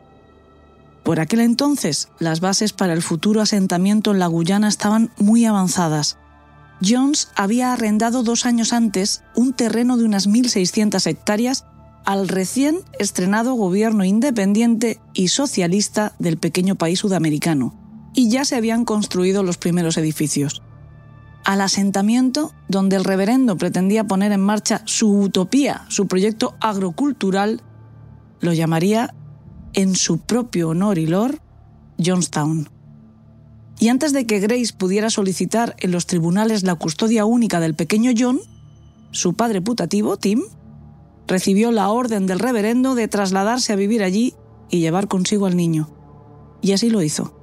Por 1.03 1.19
aquel 1.19 1.41
entonces, 1.41 2.07
las 2.19 2.39
bases 2.39 2.71
para 2.71 2.93
el 2.93 3.01
futuro 3.01 3.41
asentamiento 3.41 4.11
en 4.11 4.19
la 4.19 4.27
Guyana 4.27 4.69
estaban 4.69 5.11
muy 5.17 5.45
avanzadas. 5.45 6.17
Jones 6.81 7.29
había 7.35 7.73
arrendado 7.73 8.23
dos 8.23 8.45
años 8.45 8.73
antes 8.73 9.23
un 9.35 9.53
terreno 9.53 9.97
de 9.97 10.05
unas 10.05 10.27
1.600 10.27 11.05
hectáreas 11.07 11.65
al 12.05 12.27
recién 12.27 12.79
estrenado 12.99 13.53
gobierno 13.53 14.03
independiente 14.03 14.99
y 15.13 15.29
socialista 15.29 16.13
del 16.19 16.37
pequeño 16.37 16.75
país 16.75 16.99
sudamericano, 16.99 17.73
y 18.13 18.29
ya 18.29 18.45
se 18.45 18.55
habían 18.55 18.85
construido 18.85 19.43
los 19.43 19.57
primeros 19.57 19.97
edificios. 19.97 20.61
Al 21.45 21.61
asentamiento, 21.61 22.53
donde 22.69 22.95
el 22.95 23.03
reverendo 23.03 23.57
pretendía 23.57 24.05
poner 24.05 24.31
en 24.31 24.41
marcha 24.41 24.81
su 24.85 25.11
utopía, 25.11 25.85
su 25.89 26.07
proyecto 26.07 26.55
agrocultural, 26.61 27.61
lo 28.43 28.51
llamaría 28.51 29.15
en 29.73 29.95
su 29.95 30.19
propio 30.19 30.69
honor 30.69 30.99
y 30.99 31.07
lor, 31.07 31.39
Johnstown. 31.97 32.69
Y 33.79 33.87
antes 33.87 34.11
de 34.11 34.27
que 34.27 34.41
Grace 34.41 34.73
pudiera 34.77 35.09
solicitar 35.09 35.75
en 35.79 35.91
los 35.91 36.05
tribunales 36.07 36.63
la 36.63 36.75
custodia 36.75 37.23
única 37.23 37.61
del 37.61 37.73
pequeño 37.73 38.11
John, 38.17 38.41
su 39.11 39.33
padre 39.33 39.61
putativo, 39.61 40.17
Tim, 40.17 40.41
recibió 41.25 41.71
la 41.71 41.89
orden 41.89 42.27
del 42.27 42.39
reverendo 42.39 42.95
de 42.95 43.07
trasladarse 43.07 43.71
a 43.71 43.77
vivir 43.77 44.03
allí 44.03 44.35
y 44.69 44.81
llevar 44.81 45.07
consigo 45.07 45.45
al 45.45 45.55
niño. 45.55 45.89
Y 46.61 46.73
así 46.73 46.89
lo 46.89 47.01
hizo. 47.01 47.39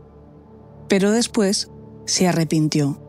Pero 0.87 1.13
después 1.13 1.71
se 2.05 2.29
arrepintió. 2.29 3.01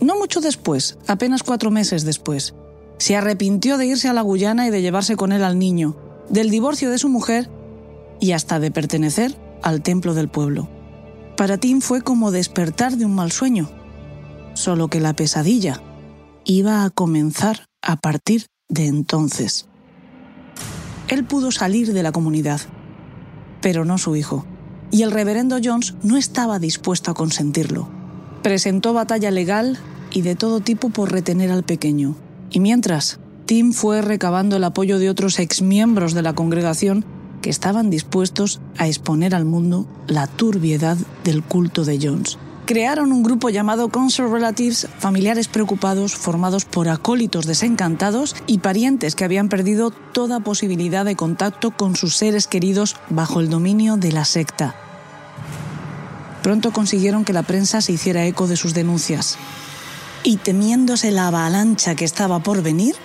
No 0.00 0.16
mucho 0.16 0.40
después, 0.40 0.96
apenas 1.08 1.42
cuatro 1.42 1.72
meses 1.72 2.04
después. 2.04 2.54
Se 2.98 3.16
arrepintió 3.16 3.78
de 3.78 3.86
irse 3.86 4.08
a 4.08 4.12
la 4.12 4.22
Guyana 4.22 4.68
y 4.68 4.70
de 4.70 4.80
llevarse 4.80 5.16
con 5.16 5.32
él 5.32 5.42
al 5.42 5.58
niño, 5.58 5.96
del 6.32 6.50
divorcio 6.50 6.90
de 6.90 6.98
su 6.98 7.08
mujer 7.08 7.48
y 8.18 8.32
hasta 8.32 8.58
de 8.58 8.72
pertenecer 8.72 9.38
al 9.62 9.82
templo 9.82 10.14
del 10.14 10.28
pueblo. 10.28 10.68
Para 11.36 11.58
Tim 11.58 11.80
fue 11.80 12.02
como 12.02 12.30
despertar 12.30 12.96
de 12.96 13.04
un 13.04 13.14
mal 13.14 13.30
sueño, 13.30 13.70
solo 14.54 14.88
que 14.88 14.98
la 14.98 15.14
pesadilla 15.14 15.80
iba 16.44 16.84
a 16.84 16.90
comenzar 16.90 17.66
a 17.82 17.96
partir 17.96 18.46
de 18.68 18.86
entonces. 18.86 19.68
Él 21.08 21.24
pudo 21.24 21.52
salir 21.52 21.92
de 21.92 22.02
la 22.02 22.12
comunidad, 22.12 22.60
pero 23.60 23.84
no 23.84 23.98
su 23.98 24.16
hijo, 24.16 24.46
y 24.90 25.02
el 25.02 25.10
reverendo 25.10 25.58
Jones 25.62 25.94
no 26.02 26.16
estaba 26.16 26.58
dispuesto 26.58 27.10
a 27.10 27.14
consentirlo. 27.14 27.88
Presentó 28.42 28.92
batalla 28.92 29.30
legal 29.30 29.78
y 30.10 30.22
de 30.22 30.34
todo 30.34 30.60
tipo 30.60 30.90
por 30.90 31.12
retener 31.12 31.50
al 31.50 31.62
pequeño. 31.62 32.16
Y 32.50 32.60
mientras, 32.60 33.20
Tim 33.52 33.74
fue 33.74 34.00
recabando 34.00 34.56
el 34.56 34.64
apoyo 34.64 34.98
de 34.98 35.10
otros 35.10 35.38
exmiembros 35.38 36.14
de 36.14 36.22
la 36.22 36.32
congregación 36.32 37.04
que 37.42 37.50
estaban 37.50 37.90
dispuestos 37.90 38.62
a 38.78 38.88
exponer 38.88 39.34
al 39.34 39.44
mundo 39.44 39.86
la 40.06 40.26
turbiedad 40.26 40.96
del 41.22 41.42
culto 41.42 41.84
de 41.84 41.98
Jones. 42.00 42.38
Crearon 42.64 43.12
un 43.12 43.22
grupo 43.22 43.50
llamado 43.50 43.90
Concert 43.90 44.30
Relatives, 44.30 44.88
familiares 44.98 45.48
preocupados 45.48 46.14
formados 46.14 46.64
por 46.64 46.88
acólitos 46.88 47.44
desencantados 47.44 48.36
y 48.46 48.60
parientes 48.60 49.14
que 49.14 49.24
habían 49.24 49.50
perdido 49.50 49.90
toda 49.90 50.40
posibilidad 50.40 51.04
de 51.04 51.14
contacto 51.14 51.72
con 51.72 51.94
sus 51.94 52.16
seres 52.16 52.46
queridos 52.46 52.96
bajo 53.10 53.40
el 53.40 53.50
dominio 53.50 53.98
de 53.98 54.12
la 54.12 54.24
secta. 54.24 54.74
Pronto 56.42 56.72
consiguieron 56.72 57.26
que 57.26 57.34
la 57.34 57.42
prensa 57.42 57.82
se 57.82 57.92
hiciera 57.92 58.24
eco 58.24 58.46
de 58.46 58.56
sus 58.56 58.72
denuncias. 58.72 59.36
Y 60.24 60.38
temiéndose 60.38 61.10
la 61.10 61.26
avalancha 61.26 61.94
que 61.96 62.06
estaba 62.06 62.38
por 62.38 62.62
venir, 62.62 62.96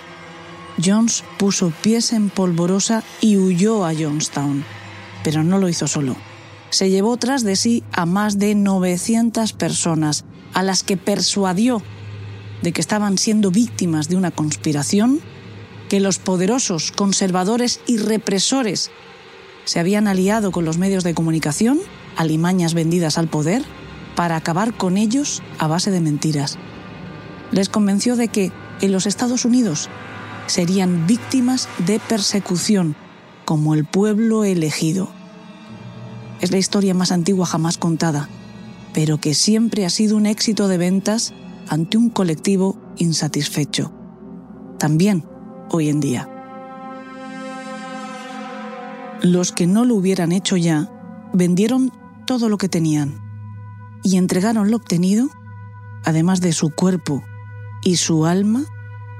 Jones 0.82 1.24
puso 1.38 1.72
pies 1.82 2.12
en 2.12 2.30
polvorosa 2.30 3.02
y 3.20 3.36
huyó 3.36 3.84
a 3.84 3.94
Johnstown. 3.94 4.64
Pero 5.24 5.42
no 5.42 5.58
lo 5.58 5.68
hizo 5.68 5.88
solo. 5.88 6.16
Se 6.70 6.90
llevó 6.90 7.16
tras 7.16 7.42
de 7.42 7.56
sí 7.56 7.82
a 7.92 8.06
más 8.06 8.38
de 8.38 8.54
900 8.54 9.52
personas, 9.52 10.24
a 10.52 10.62
las 10.62 10.82
que 10.82 10.96
persuadió 10.96 11.82
de 12.62 12.72
que 12.72 12.80
estaban 12.80 13.18
siendo 13.18 13.50
víctimas 13.50 14.08
de 14.08 14.16
una 14.16 14.30
conspiración, 14.30 15.20
que 15.88 16.00
los 16.00 16.18
poderosos, 16.18 16.92
conservadores 16.92 17.80
y 17.86 17.96
represores 17.96 18.90
se 19.64 19.80
habían 19.80 20.08
aliado 20.08 20.50
con 20.50 20.64
los 20.64 20.78
medios 20.78 21.04
de 21.04 21.14
comunicación, 21.14 21.78
alimañas 22.16 22.74
vendidas 22.74 23.18
al 23.18 23.28
poder, 23.28 23.62
para 24.16 24.36
acabar 24.36 24.74
con 24.74 24.96
ellos 24.96 25.42
a 25.58 25.66
base 25.66 25.90
de 25.90 26.00
mentiras. 26.00 26.58
Les 27.52 27.68
convenció 27.68 28.16
de 28.16 28.28
que 28.28 28.50
en 28.80 28.92
los 28.92 29.06
Estados 29.06 29.44
Unidos 29.44 29.88
serían 30.48 31.06
víctimas 31.06 31.68
de 31.86 32.00
persecución, 32.00 32.96
como 33.44 33.74
el 33.74 33.84
pueblo 33.84 34.44
elegido. 34.44 35.08
Es 36.40 36.50
la 36.50 36.58
historia 36.58 36.94
más 36.94 37.12
antigua 37.12 37.46
jamás 37.46 37.78
contada, 37.78 38.28
pero 38.94 39.18
que 39.18 39.34
siempre 39.34 39.84
ha 39.84 39.90
sido 39.90 40.16
un 40.16 40.26
éxito 40.26 40.68
de 40.68 40.78
ventas 40.78 41.34
ante 41.68 41.96
un 41.96 42.10
colectivo 42.10 42.78
insatisfecho. 42.96 43.92
También 44.78 45.24
hoy 45.70 45.88
en 45.88 46.00
día. 46.00 46.28
Los 49.22 49.52
que 49.52 49.66
no 49.66 49.84
lo 49.84 49.96
hubieran 49.96 50.32
hecho 50.32 50.56
ya 50.56 50.90
vendieron 51.32 51.92
todo 52.26 52.48
lo 52.48 52.56
que 52.56 52.68
tenían 52.68 53.20
y 54.02 54.16
entregaron 54.16 54.70
lo 54.70 54.76
obtenido, 54.76 55.28
además 56.04 56.40
de 56.40 56.52
su 56.52 56.70
cuerpo 56.70 57.24
y 57.82 57.96
su 57.96 58.26
alma, 58.26 58.64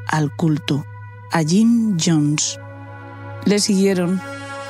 al 0.07 0.35
culto 0.35 0.85
a 1.31 1.43
Jim 1.43 1.97
Jones. 2.03 2.59
Le 3.45 3.59
siguieron 3.59 4.21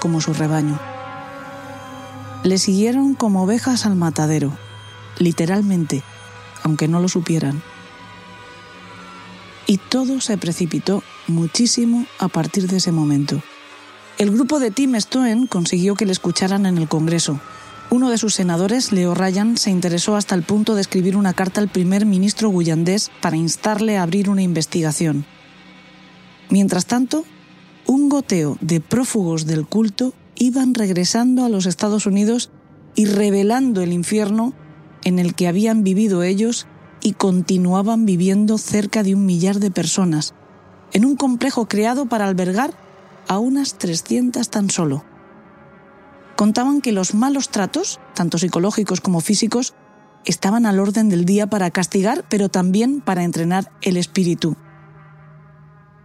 como 0.01 0.21
su 0.21 0.35
rebaño. 0.35 0.79
Le 2.43 2.59
siguieron 2.59 3.15
como 3.15 3.45
ovejas 3.45 3.87
al 3.87 3.95
matadero, 3.95 4.57
literalmente, 5.19 6.03
aunque 6.63 6.89
no 6.89 7.01
lo 7.01 7.09
supieran. 7.09 7.63
Y 9.67 9.79
todo 9.79 10.21
se 10.21 10.39
precipitó 10.39 11.03
muchísimo 11.27 12.07
a 12.19 12.29
partir 12.29 12.69
de 12.69 12.79
ese 12.79 12.93
momento. 12.93 13.41
El 14.19 14.31
grupo 14.33 14.59
de 14.59 14.71
Tim 14.71 14.99
Stoen 15.01 15.47
consiguió 15.47 15.95
que 15.95 16.07
le 16.07 16.13
escucharan 16.13 16.67
en 16.67 16.79
el 16.79 16.89
Congreso. 16.89 17.39
Uno 17.91 18.11
de 18.11 18.19
sus 18.19 18.35
senadores, 18.35 18.93
Leo 18.93 19.15
Ryan, 19.15 19.57
se 19.57 19.71
interesó 19.71 20.17
hasta 20.17 20.35
el 20.35 20.43
punto 20.43 20.75
de 20.75 20.81
escribir 20.81 21.17
una 21.17 21.35
carta 21.35 21.61
al 21.61 21.69
primer 21.69 22.05
ministro 22.05 22.49
guyandés 22.49 23.11
para 23.21 23.37
instarle 23.37 23.97
a 23.97 24.03
abrir 24.03 24.29
una 24.29 24.43
investigación. 24.43 25.25
Mientras 26.51 26.87
tanto, 26.87 27.25
un 27.87 28.09
goteo 28.09 28.57
de 28.61 28.81
prófugos 28.81 29.47
del 29.47 29.67
culto 29.67 30.15
iban 30.35 30.75
regresando 30.75 31.45
a 31.45 31.49
los 31.49 31.67
Estados 31.67 32.07
Unidos 32.07 32.51
y 32.95 33.07
revelando 33.07 33.83
el 33.83 33.93
infierno 33.93 34.55
en 35.05 35.19
el 35.19 35.35
que 35.35 35.49
habían 35.49 35.85
vivido 35.85 36.23
ellos 36.23 36.67
y 37.01 37.13
continuaban 37.13 38.07
viviendo 38.07 38.59
cerca 38.59 39.03
de 39.03 39.15
un 39.15 39.25
millar 39.27 39.59
de 39.59 39.71
personas, 39.71 40.35
en 40.93 41.05
un 41.05 41.17
complejo 41.17 41.69
creado 41.69 42.07
para 42.07 42.27
albergar 42.27 42.73
a 43.29 43.39
unas 43.39 43.79
300 43.79 44.49
tan 44.51 44.71
solo. 44.71 45.05
Contaban 46.37 46.81
que 46.81 46.93
los 46.93 47.15
malos 47.15 47.51
tratos, 47.51 48.01
tanto 48.15 48.39
psicológicos 48.39 49.01
como 49.01 49.21
físicos, 49.21 49.75
estaban 50.25 50.67
al 50.67 50.79
orden 50.79 51.09
del 51.09 51.25
día 51.25 51.49
para 51.49 51.71
castigar, 51.71 52.25
pero 52.29 52.49
también 52.49 53.01
para 53.01 53.25
entrenar 53.25 53.71
el 53.83 53.97
espíritu. 53.97 54.57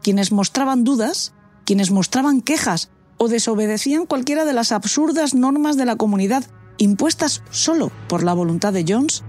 Quienes 0.04 0.32
mostraban 0.32 0.84
dudas, 0.84 1.34
quienes 1.66 1.90
mostraban 1.90 2.42
quejas 2.42 2.90
o 3.18 3.30
desobedecían 3.30 4.06
cualquiera 4.06 4.46
de 4.46 4.54
las 4.54 4.72
absurdas 4.72 5.34
normas 5.34 5.78
de 5.78 5.86
la 5.86 5.96
comunidad 5.96 6.44
impuestas 6.78 7.42
solo 7.50 7.92
por 8.10 8.24
la 8.24 8.34
voluntad 8.34 8.74
de 8.74 8.86
Jones, 8.88 9.24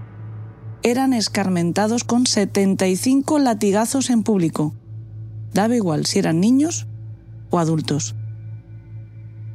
eran 0.83 1.13
escarmentados 1.13 2.03
con 2.03 2.27
75 2.27 3.39
latigazos 3.39 4.09
en 4.09 4.23
público. 4.23 4.75
Daba 5.53 5.75
igual 5.75 6.05
si 6.05 6.19
eran 6.19 6.39
niños 6.39 6.87
o 7.49 7.59
adultos. 7.59 8.15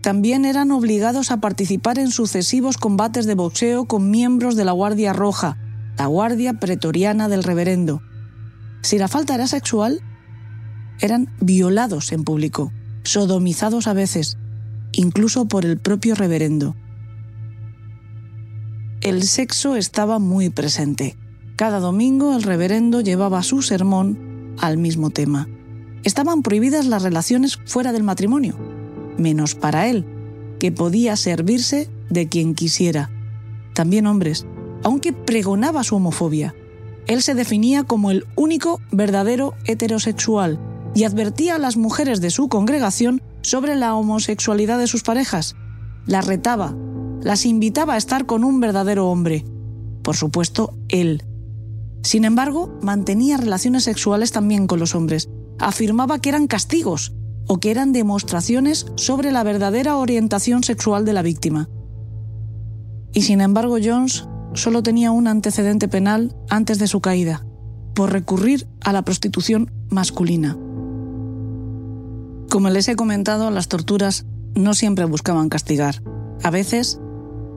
También 0.01 0.47
eran 0.47 0.71
obligados 0.71 1.31
a 1.31 1.41
participar 1.41 1.99
en 1.99 2.11
sucesivos 2.11 2.79
combates 2.79 3.27
de 3.27 3.35
boxeo 3.35 3.85
con 3.85 4.11
miembros 4.11 4.57
de 4.57 4.65
la 4.65 4.73
Guardia 4.73 5.13
Roja, 5.13 5.59
la 5.99 6.07
Guardia 6.07 6.55
Pretoriana 6.55 7.29
del 7.29 7.45
Reverendo. 7.45 8.01
Si 8.81 8.97
la 8.99 9.09
falta 9.09 9.35
era 9.35 9.47
sexual, 9.47 10.01
eran 11.01 11.29
violados 11.41 12.13
en 12.13 12.25
público, 12.25 12.73
sodomizados 13.05 13.87
a 13.87 13.95
veces, 13.95 14.37
incluso 14.93 15.47
por 15.47 15.65
el 15.65 15.79
propio 15.79 16.15
reverendo. 16.15 16.77
El 19.01 19.23
sexo 19.23 19.77
estaba 19.77 20.19
muy 20.19 20.51
presente. 20.51 21.17
Cada 21.57 21.81
domingo 21.81 22.37
el 22.37 22.43
reverendo 22.43 23.01
llevaba 23.01 23.43
su 23.43 23.63
sermón 23.63 24.55
al 24.59 24.77
mismo 24.77 25.11
tema. 25.11 25.49
Estaban 26.05 26.43
prohibidas 26.43 26.87
las 26.87 27.03
relaciones 27.03 27.59
fuera 27.65 27.93
del 27.93 28.03
matrimonio, 28.03 28.57
menos 29.19 29.55
para 29.55 29.89
él, 29.89 30.07
que 30.59 30.73
podía 30.73 31.17
servirse 31.17 31.89
de 32.11 32.29
quien 32.29 32.55
quisiera. 32.55 33.11
También 33.75 34.07
hombres, 34.07 34.47
aunque 34.83 35.13
pregonaba 35.13 35.85
su 35.85 35.97
homofobia. 35.97 36.55
Él 37.07 37.23
se 37.23 37.35
definía 37.35 37.85
como 37.85 38.11
el 38.11 38.27
único 38.37 38.81
verdadero 38.93 39.55
heterosexual 39.65 40.59
y 40.95 41.05
advertía 41.05 41.57
a 41.57 41.59
las 41.59 41.77
mujeres 41.77 42.21
de 42.21 42.31
su 42.31 42.49
congregación 42.49 43.23
sobre 43.43 43.77
la 43.77 43.95
homosexualidad 43.95 44.79
de 44.79 44.87
sus 44.87 45.03
parejas. 45.03 45.57
Las 46.07 46.27
retaba, 46.27 46.77
las 47.23 47.47
invitaba 47.47 47.95
a 47.95 47.97
estar 47.97 48.27
con 48.27 48.45
un 48.45 48.61
verdadero 48.61 49.09
hombre. 49.09 49.45
Por 50.03 50.17
supuesto, 50.17 50.75
él. 50.89 51.25
Sin 52.03 52.25
embargo, 52.25 52.79
mantenía 52.83 53.37
relaciones 53.37 53.85
sexuales 53.85 54.33
también 54.33 54.67
con 54.67 54.81
los 54.81 54.95
hombres. 54.95 55.29
Afirmaba 55.59 56.19
que 56.19 56.31
eran 56.31 56.47
castigos 56.47 57.13
o 57.47 57.59
que 57.59 57.71
eran 57.71 57.93
demostraciones 57.93 58.87
sobre 58.97 59.33
la 59.33 59.43
verdadera 59.43 59.97
orientación 59.97 60.65
sexual 60.65 61.05
de 61.05 61.13
la 61.13 61.23
víctima. 61.23 61.69
Y 63.13 63.23
sin 63.23 63.41
embargo, 63.41 63.77
Jones 63.83 64.27
solo 64.55 64.83
tenía 64.83 65.11
un 65.11 65.27
antecedente 65.27 65.89
penal 65.89 66.35
antes 66.49 66.79
de 66.79 66.87
su 66.87 67.01
caída, 67.01 67.45
por 67.95 68.13
recurrir 68.13 68.67
a 68.81 68.93
la 68.93 69.03
prostitución 69.03 69.71
masculina. 69.91 70.57
Como 72.51 72.69
les 72.69 72.89
he 72.89 72.97
comentado, 72.97 73.49
las 73.53 73.69
torturas 73.69 74.27
no 74.57 74.75
siempre 74.75 75.05
buscaban 75.05 75.49
castigar. 75.49 76.03
A 76.43 76.51
veces 76.51 77.01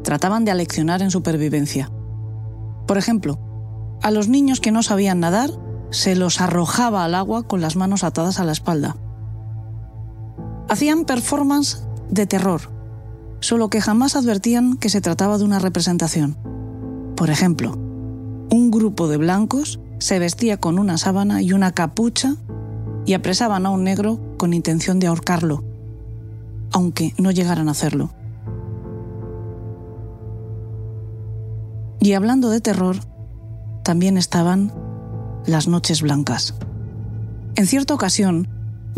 trataban 0.03 0.45
de 0.45 0.51
aleccionar 0.51 1.01
en 1.01 1.09
supervivencia. 1.09 1.91
Por 2.85 2.99
ejemplo, 2.99 3.39
a 4.03 4.11
los 4.11 4.27
niños 4.27 4.59
que 4.59 4.71
no 4.71 4.83
sabían 4.83 5.19
nadar 5.19 5.49
se 5.89 6.15
los 6.15 6.41
arrojaba 6.41 7.03
al 7.03 7.15
agua 7.15 7.47
con 7.47 7.59
las 7.59 7.75
manos 7.75 8.03
atadas 8.03 8.39
a 8.39 8.43
la 8.43 8.51
espalda. 8.51 8.95
Hacían 10.69 11.05
performance 11.05 11.83
de 12.11 12.27
terror, 12.27 12.61
solo 13.39 13.71
que 13.71 13.81
jamás 13.81 14.15
advertían 14.15 14.77
que 14.77 14.89
se 14.89 15.01
trataba 15.01 15.39
de 15.39 15.43
una 15.43 15.57
representación. 15.57 16.37
Por 17.15 17.31
ejemplo, 17.31 17.71
un 18.51 18.69
grupo 18.69 19.07
de 19.07 19.17
blancos 19.17 19.79
se 19.97 20.19
vestía 20.19 20.59
con 20.59 20.77
una 20.77 20.99
sábana 20.99 21.41
y 21.41 21.51
una 21.51 21.71
capucha 21.71 22.35
y 23.07 23.13
apresaban 23.13 23.65
a 23.65 23.71
un 23.71 23.83
negro 23.83 24.32
con 24.43 24.53
intención 24.53 24.99
de 24.99 25.07
ahorcarlo, 25.07 25.63
aunque 26.73 27.13
no 27.17 27.31
llegaran 27.31 27.69
a 27.69 27.71
hacerlo. 27.71 28.13
Y 32.01 32.11
hablando 32.11 32.49
de 32.49 32.59
terror, 32.59 32.97
también 33.85 34.17
estaban 34.17 34.73
las 35.45 35.69
noches 35.69 36.01
blancas. 36.01 36.55
En 37.55 37.67
cierta 37.67 37.93
ocasión, 37.93 38.49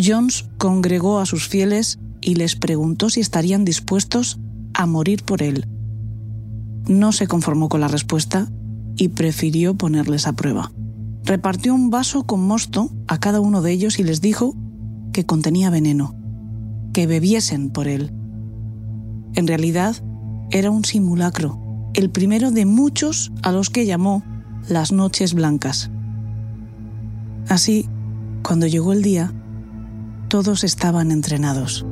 Jones 0.03 0.49
congregó 0.57 1.19
a 1.19 1.27
sus 1.27 1.47
fieles 1.47 1.99
y 2.21 2.33
les 2.33 2.55
preguntó 2.55 3.11
si 3.11 3.19
estarían 3.19 3.65
dispuestos 3.65 4.39
a 4.73 4.87
morir 4.87 5.21
por 5.21 5.43
él. 5.43 5.67
No 6.87 7.11
se 7.11 7.27
conformó 7.27 7.69
con 7.69 7.81
la 7.81 7.87
respuesta 7.87 8.49
y 8.97 9.09
prefirió 9.09 9.75
ponerles 9.75 10.25
a 10.25 10.33
prueba. 10.33 10.71
Repartió 11.23 11.75
un 11.75 11.91
vaso 11.91 12.23
con 12.23 12.41
mosto 12.41 12.89
a 13.07 13.19
cada 13.19 13.41
uno 13.41 13.61
de 13.61 13.73
ellos 13.73 13.99
y 13.99 14.03
les 14.03 14.21
dijo 14.21 14.55
que 15.15 15.25
contenía 15.25 15.69
veneno, 15.69 16.13
que 16.91 17.07
bebiesen 17.07 17.69
por 17.69 17.87
él. 17.87 18.11
En 19.33 19.47
realidad, 19.47 19.95
era 20.51 20.71
un 20.71 20.83
simulacro, 20.83 21.89
el 21.93 22.09
primero 22.09 22.51
de 22.51 22.65
muchos 22.65 23.31
a 23.41 23.53
los 23.53 23.69
que 23.69 23.85
llamó 23.85 24.25
las 24.67 24.91
noches 24.91 25.33
blancas. 25.33 25.89
Así, 27.47 27.87
cuando 28.43 28.67
llegó 28.67 28.91
el 28.91 29.03
día, 29.03 29.31
todos 30.27 30.65
estaban 30.65 31.11
entrenados. 31.11 31.85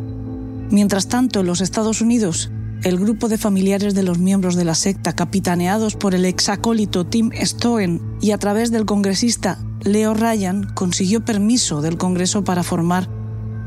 Mientras 0.70 1.08
tanto, 1.08 1.40
en 1.40 1.46
los 1.46 1.62
Estados 1.62 2.02
Unidos, 2.02 2.52
el 2.84 3.00
grupo 3.00 3.30
de 3.30 3.38
familiares 3.38 3.96
de 3.96 4.04
los 4.04 4.20
miembros 4.20 4.58
de 4.58 4.66
la 4.66 4.76
secta, 4.76 5.14
capitaneados 5.14 5.96
por 5.96 6.14
el 6.14 6.26
exacólito 6.26 7.06
Tim 7.06 7.30
Stoen 7.42 8.02
y 8.20 8.32
a 8.32 8.38
través 8.38 8.70
del 8.70 8.86
congresista 8.86 9.60
Leo 9.86 10.14
Ryan, 10.14 10.64
consiguió 10.74 11.26
permiso 11.26 11.82
del 11.82 11.98
Congreso 11.98 12.46
para 12.46 12.64
formar 12.64 13.10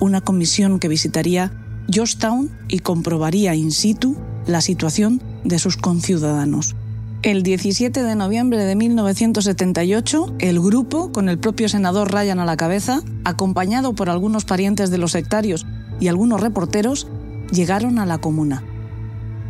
una 0.01 0.23
comisión 0.23 0.79
que 0.79 0.89
visitaría 0.89 1.53
Georgetown 1.91 2.51
y 2.69 2.79
comprobaría 2.79 3.55
in 3.55 3.71
situ 3.71 4.17
la 4.47 4.63
situación 4.63 5.21
de 5.45 5.59
sus 5.59 5.77
conciudadanos. 5.77 6.75
El 7.23 7.43
17 7.43 8.03
de 8.03 8.15
noviembre 8.15 8.65
de 8.65 8.77
1978, 8.77 10.37
el 10.39 10.61
grupo, 10.61 11.13
con 11.13 11.29
el 11.29 11.39
propio 11.39 11.69
senador 11.69 12.11
Ryan 12.11 12.39
a 12.39 12.47
la 12.47 12.57
cabeza, 12.57 13.03
acompañado 13.25 13.95
por 13.95 14.09
algunos 14.09 14.45
parientes 14.45 14.91
de 14.91 14.99
los 14.99 15.13
sectarios 15.13 15.67
y 16.01 16.09
algunos 16.09 16.41
reporteros, 16.41 17.09
llegaron 17.53 17.99
a 17.99 18.07
la 18.07 18.19
comuna. 18.19 18.63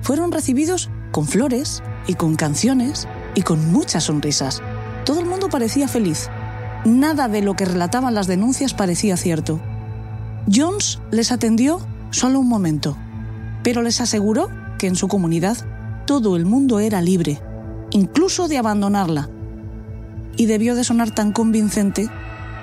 Fueron 0.02 0.33
recibidos 0.33 0.90
con 1.12 1.26
flores 1.26 1.83
y 2.09 2.14
con 2.14 2.35
canciones 2.35 3.07
y 3.37 3.42
con 3.42 3.72
muchas 3.72 4.05
sonrisas. 4.05 4.62
Todo 5.05 5.20
el 5.20 5.26
mundo 5.26 5.48
parecía 5.48 5.87
feliz. 5.87 6.29
Nada 6.87 7.29
de 7.29 7.42
lo 7.42 7.55
que 7.55 7.66
relataban 7.66 8.14
las 8.14 8.27
denuncias 8.27 8.72
parecía 8.72 9.16
cierto. 9.16 9.61
Jones 10.51 11.01
les 11.11 11.33
atendió 11.33 11.81
solo 12.11 12.38
un 12.38 12.49
momento, 12.49 12.96
pero 13.62 13.83
les 13.83 14.01
aseguró 14.01 14.49
que 14.79 14.87
en 14.87 14.96
su 14.96 15.09
comunidad 15.09 15.59
todo 16.07 16.37
el 16.37 16.46
mundo 16.46 16.79
era 16.81 17.03
libre 17.03 17.42
incluso 17.90 18.49
de 18.49 18.59
abandonarla. 18.59 19.29
Y 20.37 20.46
debió 20.46 20.75
de 20.75 20.85
sonar 20.85 21.11
tan 21.11 21.33
convincente 21.33 22.09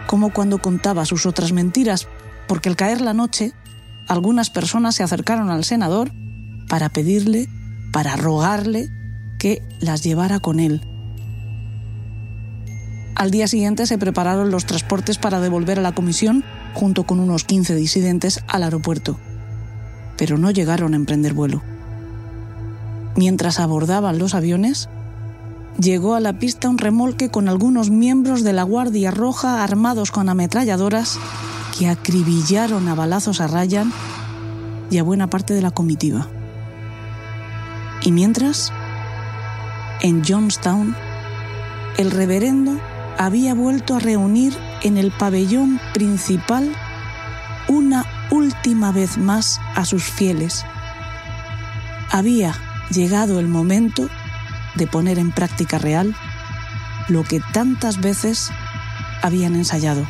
como 0.08 0.32
cuando 0.32 0.60
contaba 0.60 1.06
sus 1.06 1.26
otras 1.26 1.52
mentiras, 1.52 2.08
porque 2.48 2.70
al 2.70 2.76
caer 2.76 3.02
la 3.02 3.14
noche, 3.14 3.54
algunas 4.08 4.50
personas 4.50 4.96
se 4.96 5.04
acercaron 5.04 5.50
al 5.50 5.64
senador 5.64 6.12
para 6.70 6.90
pedirle, 6.90 7.48
para 7.92 8.16
rogarle 8.16 8.90
que 9.40 9.62
las 9.80 10.04
llevara 10.04 10.40
con 10.40 10.60
él. 10.60 10.82
Al 13.16 13.30
día 13.30 13.48
siguiente 13.48 13.86
se 13.86 13.98
prepararon 13.98 14.50
los 14.50 14.66
transportes 14.66 15.18
para 15.18 15.40
devolver 15.40 15.78
a 15.80 15.84
la 15.84 15.94
comisión 15.94 16.44
junto 16.74 17.04
con 17.04 17.20
unos 17.20 17.44
15 17.44 17.76
disidentes 17.76 18.44
al 18.48 18.64
aeropuerto, 18.64 19.20
pero 20.18 20.38
no 20.38 20.50
llegaron 20.50 20.94
a 20.94 20.98
emprender 20.98 21.34
vuelo. 21.34 21.62
Mientras 23.16 23.60
abordaban 23.60 24.18
los 24.18 24.34
aviones, 24.34 24.90
llegó 25.80 26.16
a 26.16 26.20
la 26.20 26.34
pista 26.40 26.70
un 26.70 26.80
remolque 26.80 27.30
con 27.30 27.48
algunos 27.48 27.92
miembros 27.92 28.44
de 28.44 28.54
la 28.54 28.64
Guardia 28.64 29.12
Roja 29.12 29.64
armados 29.64 30.10
con 30.10 30.30
ametralladoras 30.30 31.20
que 31.78 31.88
acribillaron 31.88 32.88
a 32.88 32.96
balazos 32.96 33.42
a 33.42 33.48
Ryan 33.48 33.94
y 34.90 34.98
a 34.98 35.04
buena 35.04 35.30
parte 35.30 35.54
de 35.54 35.62
la 35.62 35.72
comitiva. 35.72 36.28
Y 38.02 38.12
mientras, 38.12 38.74
en 40.02 40.24
Johnstown, 40.26 40.96
el 41.98 42.10
reverendo 42.10 42.80
había 43.18 43.54
vuelto 43.54 43.96
a 43.96 44.00
reunir 44.00 44.54
en 44.82 44.98
el 44.98 45.12
pabellón 45.12 45.80
principal 45.94 46.72
una 47.68 48.06
última 48.32 48.92
vez 48.92 49.18
más 49.18 49.60
a 49.76 49.86
sus 49.86 50.04
fieles. 50.04 50.66
Había 52.12 52.56
llegado 52.90 53.40
el 53.40 53.48
momento 53.48 54.10
de 54.76 54.88
poner 54.88 55.20
en 55.20 55.32
práctica 55.32 55.78
real 55.78 56.16
lo 57.08 57.24
que 57.24 57.42
tantas 57.52 58.00
veces 58.00 58.52
habían 59.22 59.56
ensayado. 59.56 60.06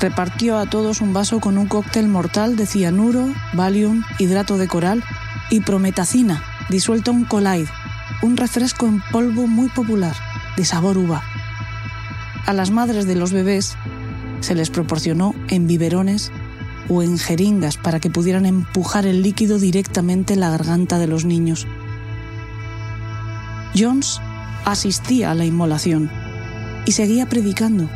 Repartió 0.00 0.58
a 0.58 0.66
todos 0.66 1.00
un 1.00 1.12
vaso 1.12 1.40
con 1.40 1.56
un 1.56 1.66
cóctel 1.66 2.08
mortal 2.08 2.56
de 2.56 2.66
cianuro, 2.66 3.32
Valium, 3.52 4.02
hidrato 4.18 4.58
de 4.58 4.68
coral 4.68 5.02
y 5.50 5.60
prometacina, 5.60 6.42
disuelto 6.68 7.10
en 7.10 7.24
Colide, 7.24 7.68
un 8.22 8.36
refresco 8.36 8.86
en 8.86 9.00
polvo 9.12 9.46
muy 9.46 9.68
popular, 9.68 10.14
de 10.56 10.64
sabor 10.64 10.98
uva. 10.98 11.22
A 12.46 12.52
las 12.52 12.70
madres 12.70 13.06
de 13.06 13.14
los 13.14 13.32
bebés 13.32 13.76
se 14.40 14.54
les 14.54 14.70
proporcionó 14.70 15.34
en 15.48 15.66
biberones 15.66 16.30
o 16.88 17.02
en 17.02 17.18
jeringas 17.18 17.76
para 17.76 18.00
que 18.00 18.10
pudieran 18.10 18.46
empujar 18.46 19.06
el 19.06 19.22
líquido 19.22 19.58
directamente 19.58 20.34
en 20.34 20.40
la 20.40 20.50
garganta 20.50 20.98
de 20.98 21.06
los 21.06 21.24
niños. 21.24 21.66
Jones 23.76 24.20
asistía 24.64 25.30
a 25.30 25.34
la 25.34 25.44
inmolación 25.44 26.10
y 26.86 26.92
seguía 26.92 27.26
predicando. 27.26 27.88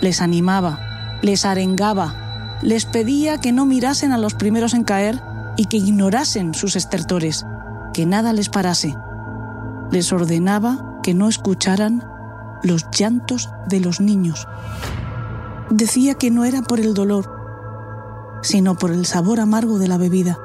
Les 0.00 0.20
animaba, 0.20 1.18
les 1.22 1.44
arengaba, 1.44 2.58
les 2.62 2.86
pedía 2.86 3.38
que 3.38 3.52
no 3.52 3.66
mirasen 3.66 4.12
a 4.12 4.18
los 4.18 4.34
primeros 4.34 4.74
en 4.74 4.84
caer 4.84 5.20
y 5.56 5.66
que 5.66 5.76
ignorasen 5.76 6.54
sus 6.54 6.76
estertores, 6.76 7.46
que 7.92 8.06
nada 8.06 8.32
les 8.32 8.48
parase. 8.48 8.96
Les 9.92 10.12
ordenaba 10.12 10.93
que 11.04 11.12
no 11.12 11.28
escucharan 11.28 12.02
los 12.62 12.86
llantos 12.90 13.50
de 13.68 13.78
los 13.78 14.00
niños. 14.00 14.48
Decía 15.68 16.14
que 16.14 16.30
no 16.30 16.46
era 16.46 16.62
por 16.62 16.80
el 16.80 16.94
dolor, 16.94 17.30
sino 18.42 18.74
por 18.74 18.90
el 18.90 19.04
sabor 19.04 19.38
amargo 19.38 19.78
de 19.78 19.86
la 19.86 19.98
bebida. 19.98 20.38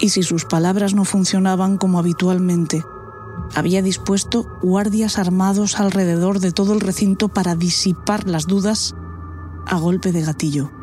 Y 0.00 0.08
si 0.08 0.24
sus 0.24 0.46
palabras 0.46 0.94
no 0.94 1.04
funcionaban 1.04 1.78
como 1.78 2.00
habitualmente, 2.00 2.84
había 3.54 3.82
dispuesto 3.82 4.48
guardias 4.60 5.16
armados 5.16 5.78
alrededor 5.78 6.40
de 6.40 6.50
todo 6.50 6.72
el 6.72 6.80
recinto 6.80 7.28
para 7.28 7.54
disipar 7.54 8.28
las 8.28 8.48
dudas 8.48 8.96
a 9.64 9.78
golpe 9.78 10.10
de 10.10 10.22
gatillo. 10.22 10.77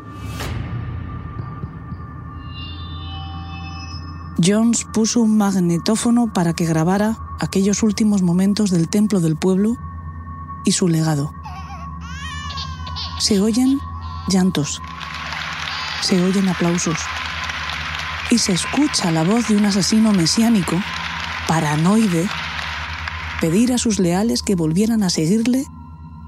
Jones 4.44 4.84
puso 4.92 5.22
un 5.22 5.38
magnetófono 5.38 6.32
para 6.32 6.52
que 6.52 6.66
grabara 6.66 7.18
aquellos 7.40 7.82
últimos 7.82 8.22
momentos 8.22 8.70
del 8.70 8.88
templo 8.88 9.20
del 9.20 9.36
pueblo 9.36 9.76
y 10.64 10.72
su 10.72 10.88
legado. 10.88 11.32
Se 13.18 13.40
oyen 13.40 13.80
llantos, 14.28 14.82
se 16.02 16.22
oyen 16.22 16.48
aplausos 16.48 16.98
y 18.30 18.38
se 18.38 18.52
escucha 18.52 19.10
la 19.10 19.24
voz 19.24 19.48
de 19.48 19.56
un 19.56 19.64
asesino 19.64 20.12
mesiánico, 20.12 20.76
paranoide, 21.48 22.28
pedir 23.40 23.72
a 23.72 23.78
sus 23.78 23.98
leales 23.98 24.42
que 24.42 24.54
volvieran 24.54 25.02
a 25.02 25.10
seguirle 25.10 25.64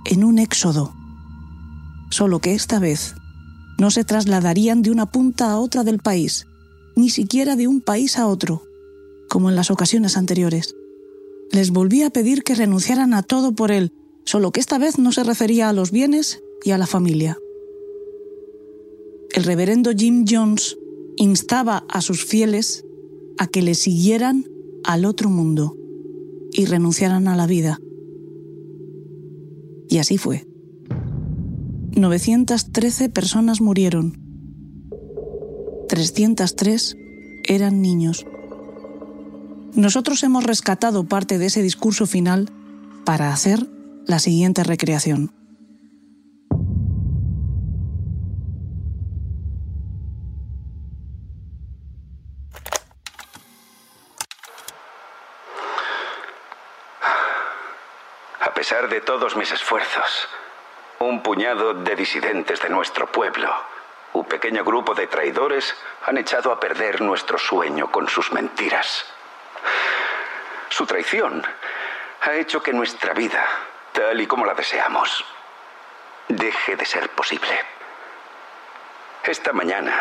en 0.06 0.24
un 0.24 0.38
éxodo. 0.38 0.94
Solo 2.08 2.38
que 2.38 2.54
esta 2.54 2.78
vez 2.78 3.14
no 3.78 3.90
se 3.90 4.04
trasladarían 4.04 4.80
de 4.80 4.90
una 4.90 5.06
punta 5.06 5.50
a 5.52 5.58
otra 5.58 5.84
del 5.84 5.98
país, 5.98 6.47
ni 6.98 7.10
siquiera 7.10 7.54
de 7.54 7.68
un 7.68 7.80
país 7.80 8.18
a 8.18 8.26
otro, 8.26 8.64
como 9.28 9.48
en 9.48 9.54
las 9.54 9.70
ocasiones 9.70 10.16
anteriores. 10.16 10.74
Les 11.52 11.70
volvía 11.70 12.08
a 12.08 12.10
pedir 12.10 12.42
que 12.42 12.56
renunciaran 12.56 13.14
a 13.14 13.22
todo 13.22 13.54
por 13.54 13.70
él, 13.70 13.92
solo 14.24 14.50
que 14.50 14.58
esta 14.58 14.78
vez 14.78 14.98
no 14.98 15.12
se 15.12 15.22
refería 15.22 15.68
a 15.68 15.72
los 15.72 15.92
bienes 15.92 16.42
y 16.64 16.72
a 16.72 16.78
la 16.78 16.88
familia. 16.88 17.38
El 19.30 19.44
reverendo 19.44 19.92
Jim 19.96 20.24
Jones 20.28 20.76
instaba 21.16 21.84
a 21.88 22.00
sus 22.00 22.24
fieles 22.24 22.84
a 23.38 23.46
que 23.46 23.62
le 23.62 23.74
siguieran 23.74 24.44
al 24.82 25.04
otro 25.04 25.30
mundo 25.30 25.76
y 26.50 26.64
renunciaran 26.64 27.28
a 27.28 27.36
la 27.36 27.46
vida. 27.46 27.78
Y 29.88 29.98
así 29.98 30.18
fue. 30.18 30.48
913 31.92 33.08
personas 33.08 33.60
murieron 33.60 34.27
303 35.88 36.96
eran 37.44 37.80
niños. 37.82 38.26
Nosotros 39.72 40.22
hemos 40.22 40.44
rescatado 40.44 41.04
parte 41.04 41.38
de 41.38 41.46
ese 41.46 41.62
discurso 41.62 42.06
final 42.06 42.50
para 43.04 43.32
hacer 43.32 43.66
la 44.06 44.18
siguiente 44.18 44.62
recreación. 44.64 45.32
A 58.40 58.54
pesar 58.54 58.88
de 58.90 59.00
todos 59.00 59.36
mis 59.36 59.50
esfuerzos, 59.52 60.28
un 61.00 61.22
puñado 61.22 61.74
de 61.74 61.96
disidentes 61.96 62.60
de 62.60 62.68
nuestro 62.68 63.10
pueblo 63.10 63.48
un 64.12 64.24
pequeño 64.24 64.64
grupo 64.64 64.94
de 64.94 65.06
traidores 65.06 65.74
han 66.06 66.18
echado 66.18 66.52
a 66.52 66.60
perder 66.60 67.00
nuestro 67.00 67.38
sueño 67.38 67.90
con 67.90 68.08
sus 68.08 68.32
mentiras. 68.32 69.04
Su 70.68 70.86
traición 70.86 71.44
ha 72.22 72.32
hecho 72.34 72.62
que 72.62 72.72
nuestra 72.72 73.12
vida, 73.14 73.44
tal 73.92 74.20
y 74.20 74.26
como 74.26 74.46
la 74.46 74.54
deseamos, 74.54 75.24
deje 76.28 76.76
de 76.76 76.84
ser 76.84 77.10
posible. 77.10 77.64
Esta 79.24 79.52
mañana, 79.52 79.94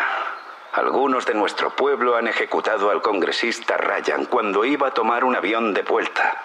algunos 0.72 1.26
de 1.26 1.34
nuestro 1.34 1.70
pueblo 1.70 2.16
han 2.16 2.28
ejecutado 2.28 2.90
al 2.90 3.02
congresista 3.02 3.76
Ryan 3.76 4.26
cuando 4.26 4.64
iba 4.64 4.88
a 4.88 4.94
tomar 4.94 5.24
un 5.24 5.36
avión 5.36 5.74
de 5.74 5.82
vuelta. 5.82 6.40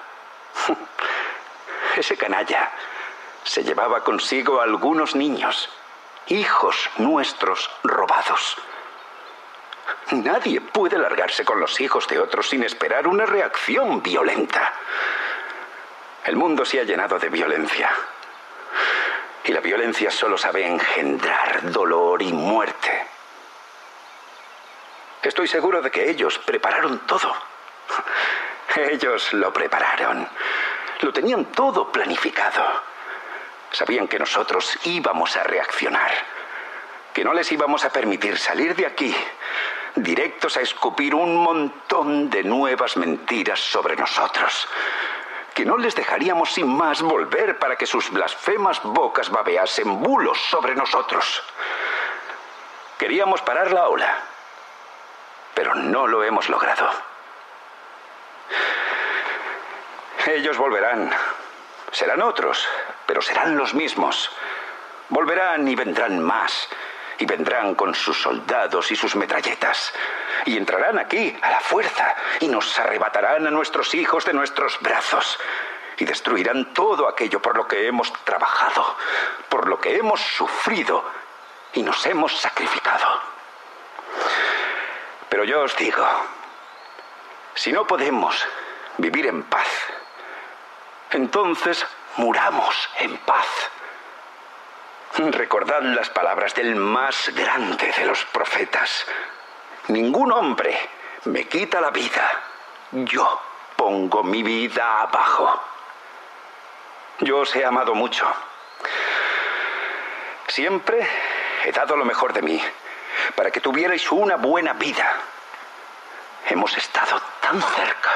Ese 1.96 2.18
canalla 2.18 2.72
se 3.44 3.64
llevaba 3.64 4.04
consigo 4.04 4.60
a 4.60 4.64
algunos 4.64 5.16
niños 5.16 5.70
hijos 6.28 6.90
nuestros 6.98 7.70
robados. 7.84 8.58
Nadie 10.12 10.62
puede 10.62 10.98
largarse 10.98 11.44
con 11.44 11.60
los 11.60 11.80
hijos 11.82 12.08
de 12.08 12.20
otros 12.20 12.50
sin 12.50 12.64
esperar 12.64 13.08
una 13.08 13.26
reacción 13.26 14.02
violenta. 14.02 14.74
El 16.26 16.36
mundo 16.36 16.66
se 16.66 16.80
ha 16.80 16.84
llenado 16.84 17.20
de 17.20 17.30
violencia. 17.30 17.92
Y 19.46 19.52
la 19.52 19.60
violencia 19.60 20.10
solo 20.10 20.38
sabe 20.38 20.66
engendrar 20.66 21.70
dolor 21.72 22.22
y 22.22 22.32
muerte. 22.32 23.08
Estoy 25.22 25.48
seguro 25.48 25.82
de 25.82 25.92
que 25.92 26.10
ellos 26.10 26.40
prepararon 26.40 27.00
todo. 27.00 27.34
Ellos 28.76 29.34
lo 29.34 29.52
prepararon. 29.52 30.28
Lo 31.02 31.12
tenían 31.12 31.46
todo 31.46 31.92
planificado. 31.92 32.93
Sabían 33.74 34.08
que 34.08 34.20
nosotros 34.20 34.78
íbamos 34.86 35.36
a 35.36 35.44
reaccionar, 35.44 36.12
que 37.12 37.24
no 37.24 37.34
les 37.34 37.52
íbamos 37.52 37.84
a 37.84 37.90
permitir 37.90 38.38
salir 38.38 38.76
de 38.76 38.86
aquí 38.86 39.14
directos 39.96 40.58
a 40.58 40.62
escupir 40.62 41.14
un 41.16 41.38
montón 41.38 42.30
de 42.30 42.44
nuevas 42.44 42.98
mentiras 42.98 43.60
sobre 43.60 43.96
nosotros, 43.96 44.68
que 45.56 45.66
no 45.66 45.78
les 45.78 45.96
dejaríamos 45.96 46.54
sin 46.54 46.68
más 46.68 47.02
volver 47.02 47.58
para 47.58 47.76
que 47.76 47.88
sus 47.88 48.12
blasfemas 48.12 48.82
bocas 48.84 49.32
babeasen 49.32 50.02
bulos 50.02 50.40
sobre 50.50 50.76
nosotros. 50.76 51.44
Queríamos 53.00 53.42
parar 53.42 53.72
la 53.72 53.88
ola, 53.88 54.16
pero 55.56 55.74
no 55.74 56.06
lo 56.06 56.24
hemos 56.24 56.48
logrado. 56.48 56.90
Ellos 60.28 60.58
volverán. 60.58 61.12
Serán 61.92 62.22
otros, 62.22 62.68
pero 63.06 63.22
serán 63.22 63.58
los 63.58 63.74
mismos. 63.74 64.32
Volverán 65.10 65.68
y 65.68 65.76
vendrán 65.76 66.20
más, 66.20 66.68
y 67.18 67.26
vendrán 67.26 67.76
con 67.76 67.94
sus 67.94 68.22
soldados 68.22 68.92
y 68.92 68.96
sus 68.96 69.16
metralletas, 69.16 69.94
y 70.46 70.58
entrarán 70.58 71.00
aquí 71.00 71.36
a 71.42 71.52
la 71.52 71.60
fuerza, 71.60 72.16
y 72.40 72.48
nos 72.48 72.80
arrebatarán 72.80 73.48
a 73.48 73.52
nuestros 73.52 73.94
hijos 73.94 74.26
de 74.26 74.34
nuestros 74.34 74.80
brazos, 74.80 75.40
y 75.98 76.06
destruirán 76.06 76.74
todo 76.74 77.08
aquello 77.08 77.42
por 77.42 77.56
lo 77.56 77.68
que 77.68 77.88
hemos 77.88 78.12
trabajado, 78.24 78.96
por 79.50 79.68
lo 79.68 79.80
que 79.80 79.96
hemos 79.96 80.22
sufrido 80.22 81.04
y 81.74 81.84
nos 81.84 82.06
hemos 82.06 82.38
sacrificado. 82.40 83.22
Pero 85.30 85.44
yo 85.44 85.62
os 85.62 85.76
digo, 85.76 86.06
si 87.56 87.72
no 87.72 87.86
podemos 87.86 88.46
vivir 88.98 89.28
en 89.28 89.44
paz, 89.44 89.68
entonces 91.12 91.86
muramos 92.18 92.90
en 93.00 93.18
paz. 93.18 93.48
Recordad 95.18 95.82
las 95.82 96.10
palabras 96.10 96.54
del 96.56 96.76
más 96.76 97.30
grande 97.36 97.92
de 97.98 98.06
los 98.06 98.26
profetas. 98.26 99.06
Ningún 99.88 100.32
hombre 100.32 100.78
me 101.26 101.48
quita 101.48 101.80
la 101.80 101.92
vida. 101.92 102.42
Yo 102.92 103.42
pongo 103.76 104.24
mi 104.24 104.42
vida 104.42 105.02
abajo. 105.02 105.62
Yo 107.20 107.40
os 107.40 107.56
he 107.56 107.64
amado 107.64 107.94
mucho. 107.94 108.26
Siempre 110.48 111.08
he 111.64 111.72
dado 111.72 111.96
lo 111.96 112.06
mejor 112.06 112.34
de 112.34 112.42
mí 112.42 112.62
para 113.36 113.52
que 113.52 113.62
tuvierais 113.62 114.12
una 114.12 114.36
buena 114.36 114.74
vida. 114.74 115.16
Hemos 116.50 116.76
estado 116.76 117.22
tan 117.40 117.62
cerca. 117.62 118.12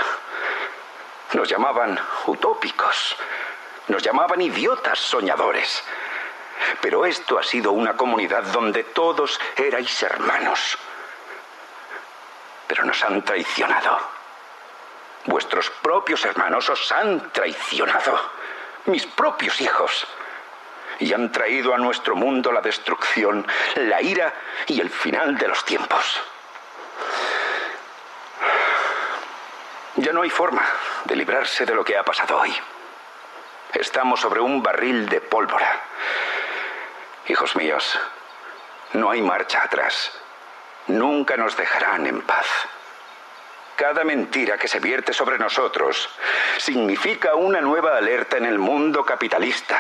Nos 1.34 1.48
llamaban 1.48 2.00
utópicos 2.26 3.16
Nos 3.88 4.04
llamaban 4.04 4.42
idiotas 4.42 5.00
soñadores. 5.00 5.84
Pero 6.82 7.06
esto 7.06 7.38
ha 7.38 7.44
sido 7.44 7.72
una 7.72 7.96
comunidad 7.96 8.44
donde 8.44 8.84
todos 8.84 9.40
erais 9.56 10.04
hermanos. 10.04 10.78
Pero 12.68 12.84
nos 12.84 13.04
han 13.04 13.22
traicionado. 13.24 13.98
Vuestros 15.26 15.70
propios 15.70 16.26
hermanos 16.26 16.70
os 16.70 16.92
han 16.92 17.32
traicionado. 17.32 18.20
Mis 18.86 19.06
propios 19.06 19.62
hijos. 19.62 20.08
Y 21.00 21.14
han 21.14 21.32
traído 21.32 21.74
a 21.74 21.78
nuestro 21.78 22.16
mundo 22.16 22.52
la 22.52 22.62
destrucción, 22.62 23.46
la 23.76 24.02
ira 24.02 24.34
y 24.66 24.82
el 24.82 24.90
final 24.90 25.38
de 25.38 25.48
los 25.48 25.64
tiempos. 25.64 26.22
Ya 29.98 30.12
no 30.12 30.22
hay 30.22 30.30
forma 30.30 30.64
de 31.06 31.16
librarse 31.16 31.66
de 31.66 31.76
lo 31.76 31.84
que 31.84 31.98
ha 31.98 32.04
pasado 32.04 32.40
hoy. 32.40 32.56
Estamos 33.74 34.20
sobre 34.20 34.39
un 34.39 34.63
barril 34.63 35.07
de 35.09 35.22
pólvora. 35.22 35.82
Hijos 37.28 37.55
míos, 37.55 37.99
no 38.93 39.11
hay 39.11 39.22
marcha 39.22 39.63
atrás. 39.63 40.11
Nunca 40.88 41.36
nos 41.36 41.57
dejarán 41.57 42.07
en 42.07 42.22
paz. 42.22 42.47
Cada 43.76 44.03
mentira 44.03 44.57
que 44.57 44.68
se 44.68 44.80
vierte 44.80 45.13
sobre 45.13 45.38
nosotros 45.38 46.09
significa 46.57 47.36
una 47.36 47.61
nueva 47.61 47.95
alerta 47.97 48.38
en 48.38 48.45
el 48.45 48.57
mundo 48.57 49.05
capitalista 49.05 49.80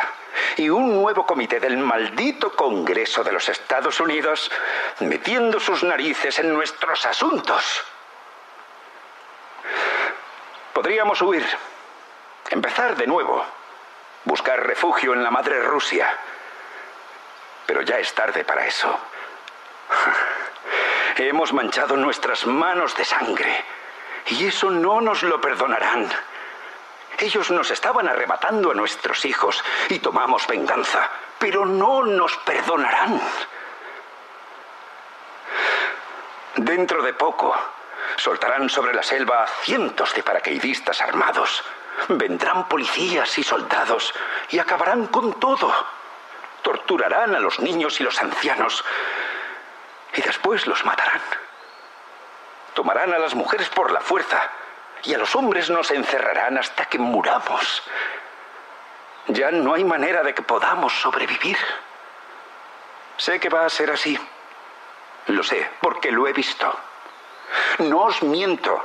y 0.57 0.69
un 0.69 0.93
nuevo 0.93 1.25
comité 1.25 1.59
del 1.59 1.77
maldito 1.77 2.55
Congreso 2.55 3.23
de 3.23 3.31
los 3.31 3.49
Estados 3.49 3.99
Unidos 3.99 4.51
metiendo 4.99 5.59
sus 5.59 5.83
narices 5.83 6.37
en 6.37 6.53
nuestros 6.53 7.05
asuntos. 7.07 7.83
Podríamos 10.73 11.19
huir, 11.23 11.45
empezar 12.51 12.95
de 12.95 13.07
nuevo, 13.07 13.43
buscar 14.27 14.67
refugio 14.67 15.13
en 15.13 15.23
la 15.23 15.31
madre 15.31 15.61
Rusia. 15.61 16.07
Pero 17.65 17.81
ya 17.81 17.97
es 17.97 18.13
tarde 18.13 18.43
para 18.43 18.67
eso. 18.67 18.99
Hemos 21.17 21.53
manchado 21.53 21.97
nuestras 21.97 22.45
manos 22.45 22.95
de 22.95 23.05
sangre 23.05 23.63
y 24.27 24.47
eso 24.47 24.69
no 24.69 25.01
nos 25.01 25.23
lo 25.23 25.41
perdonarán. 25.41 26.07
Ellos 27.17 27.49
nos 27.49 27.71
estaban 27.71 28.07
arrebatando 28.07 28.71
a 28.71 28.75
nuestros 28.75 29.25
hijos 29.25 29.63
y 29.89 29.99
tomamos 29.99 30.45
venganza, 30.45 31.09
pero 31.39 31.65
no 31.65 32.03
nos 32.03 32.37
perdonarán. 32.37 33.19
Dentro 36.57 37.01
de 37.01 37.13
poco, 37.13 37.55
Soltarán 38.17 38.67
sobre 38.69 38.93
la 38.93 39.03
selva 39.03 39.43
a 39.43 39.47
cientos 39.47 40.13
de 40.15 40.23
paracaidistas 40.23 41.01
armados. 41.01 41.63
Vendrán 42.09 42.67
policías 42.67 43.37
y 43.37 43.43
soldados 43.43 44.13
y 44.49 44.59
acabarán 44.59 45.07
con 45.07 45.39
todo. 45.39 45.73
Torturarán 46.61 47.35
a 47.35 47.39
los 47.39 47.59
niños 47.59 47.99
y 47.99 48.03
los 48.03 48.21
ancianos 48.21 48.83
y 50.13 50.21
después 50.21 50.67
los 50.67 50.85
matarán. 50.85 51.21
Tomarán 52.73 53.13
a 53.13 53.19
las 53.19 53.35
mujeres 53.35 53.69
por 53.69 53.91
la 53.91 54.01
fuerza 54.01 54.49
y 55.03 55.13
a 55.13 55.17
los 55.17 55.35
hombres 55.35 55.69
nos 55.69 55.91
encerrarán 55.91 56.57
hasta 56.57 56.85
que 56.85 56.99
muramos. 56.99 57.83
Ya 59.27 59.51
no 59.51 59.73
hay 59.73 59.83
manera 59.83 60.23
de 60.23 60.33
que 60.33 60.41
podamos 60.41 60.93
sobrevivir. 60.93 61.57
Sé 63.17 63.39
que 63.39 63.49
va 63.49 63.65
a 63.65 63.69
ser 63.69 63.91
así. 63.91 64.17
Lo 65.27 65.43
sé, 65.43 65.69
porque 65.81 66.11
lo 66.11 66.27
he 66.27 66.33
visto. 66.33 66.73
No 67.79 68.03
os 68.03 68.23
miento. 68.23 68.83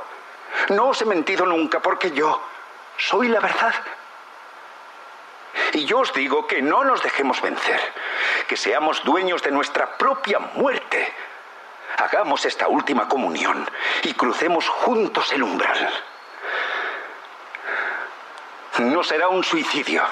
No 0.69 0.89
os 0.89 1.01
he 1.01 1.05
mentido 1.05 1.45
nunca 1.45 1.79
porque 1.79 2.11
yo 2.11 2.41
soy 2.97 3.27
la 3.27 3.39
verdad. 3.39 3.73
Y 5.73 5.85
yo 5.85 5.99
os 5.99 6.13
digo 6.13 6.47
que 6.47 6.61
no 6.61 6.83
nos 6.83 7.01
dejemos 7.01 7.41
vencer, 7.41 7.79
que 8.47 8.57
seamos 8.57 9.03
dueños 9.03 9.41
de 9.41 9.51
nuestra 9.51 9.97
propia 9.97 10.39
muerte. 10.39 11.13
Hagamos 11.97 12.45
esta 12.45 12.67
última 12.67 13.07
comunión 13.07 13.69
y 14.03 14.13
crucemos 14.13 14.67
juntos 14.67 15.31
el 15.31 15.43
umbral. 15.43 15.89
No 18.79 19.03
será 19.03 19.27
un 19.27 19.43
suicidio, 19.43 20.03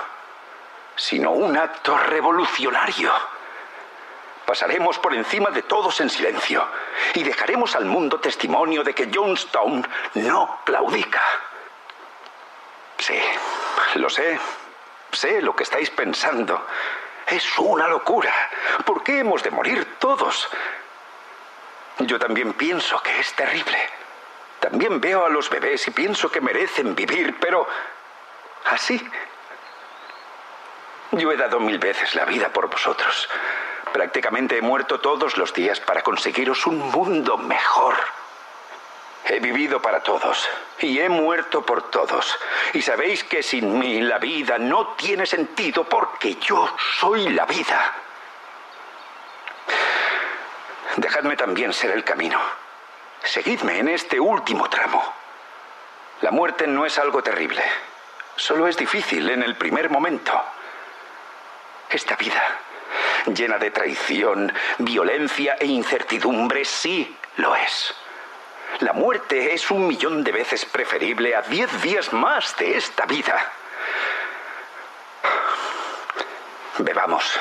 sino 0.96 1.32
un 1.32 1.58
acto 1.58 1.98
revolucionario. 1.98 3.12
Pasaremos 4.46 5.00
por 5.00 5.16
encima 5.16 5.50
de 5.50 5.64
todos 5.64 6.00
en 6.02 6.10
silencio 6.10 6.68
y 7.14 7.24
dejaremos 7.24 7.76
al 7.76 7.86
mundo 7.86 8.20
testimonio 8.20 8.84
de 8.84 8.94
que 8.94 9.10
Jonestown 9.12 9.88
no 10.16 10.60
claudica. 10.66 11.22
Sí, 13.02 13.20
lo 13.96 14.10
sé. 14.12 14.40
Sé 15.12 15.42
lo 15.42 15.56
que 15.56 15.64
estáis 15.64 15.90
pensando. 15.90 16.68
Es 17.26 17.58
una 17.58 17.88
locura. 17.88 18.32
¿Por 18.86 19.04
qué 19.04 19.20
hemos 19.20 19.42
de 19.42 19.50
morir 19.50 19.98
todos? 19.98 20.48
Yo 21.98 22.20
también 22.20 22.54
pienso 22.54 23.02
que 23.02 23.20
es 23.20 23.34
terrible. 23.34 23.90
También 24.60 25.02
veo 25.02 25.26
a 25.26 25.30
los 25.30 25.50
bebés 25.50 25.88
y 25.88 25.92
pienso 25.92 26.30
que 26.30 26.42
merecen 26.42 26.94
vivir, 26.94 27.38
pero 27.40 27.68
así. 28.66 29.02
Yo 31.12 31.32
he 31.32 31.38
dado 31.38 31.60
mil 31.60 31.80
veces 31.80 32.14
la 32.14 32.26
vida 32.26 32.50
por 32.50 32.70
vosotros. 32.70 33.28
Prácticamente 33.92 34.58
he 34.60 34.62
muerto 34.62 35.00
todos 35.00 35.38
los 35.38 35.54
días 35.54 35.80
para 35.80 36.04
conseguiros 36.04 36.68
un 36.68 36.78
mundo 36.78 37.36
mejor. 37.40 37.96
He 39.26 39.40
vivido 39.40 39.82
para 39.82 40.02
todos 40.02 40.50
y 40.80 41.00
he 41.00 41.08
muerto 41.08 41.66
por 41.66 41.90
todos. 41.92 42.38
Y 42.74 42.82
sabéis 42.82 43.24
que 43.24 43.44
sin 43.44 43.78
mí 43.78 44.02
la 44.02 44.18
vida 44.18 44.58
no 44.58 44.90
tiene 44.90 45.26
sentido 45.26 45.84
porque 45.84 46.36
yo 46.36 46.68
soy 47.00 47.30
la 47.30 47.46
vida. 47.46 47.94
Dejadme 50.98 51.38
también 51.38 51.72
ser 51.72 51.92
el 51.92 52.04
camino. 52.04 52.40
Seguidme 53.24 53.80
en 53.80 53.90
este 53.90 54.20
último 54.20 54.70
tramo. 54.70 55.04
La 56.22 56.32
muerte 56.32 56.68
no 56.68 56.86
es 56.86 56.98
algo 56.98 57.22
terrible. 57.22 57.64
Solo 58.36 58.68
es 58.68 58.76
difícil 58.76 59.30
en 59.30 59.44
el 59.44 59.56
primer 59.56 59.90
momento. 59.90 60.42
Esta 61.90 62.16
vida 62.16 62.60
llena 63.28 63.58
de 63.58 63.72
traición, 63.72 64.52
violencia 64.80 65.56
e 65.60 65.66
incertidumbre, 65.66 66.66
sí 66.66 67.16
lo 67.38 67.56
es. 67.56 67.94
La 68.80 68.94
muerte 68.94 69.54
es 69.54 69.70
un 69.70 69.88
millón 69.88 70.24
de 70.24 70.32
veces 70.32 70.66
preferible 70.66 71.36
a 71.36 71.42
diez 71.44 71.82
días 71.82 72.14
más 72.14 72.56
de 72.58 72.78
esta 72.78 73.06
vida. 73.06 73.52
Bebamos. 76.80 77.40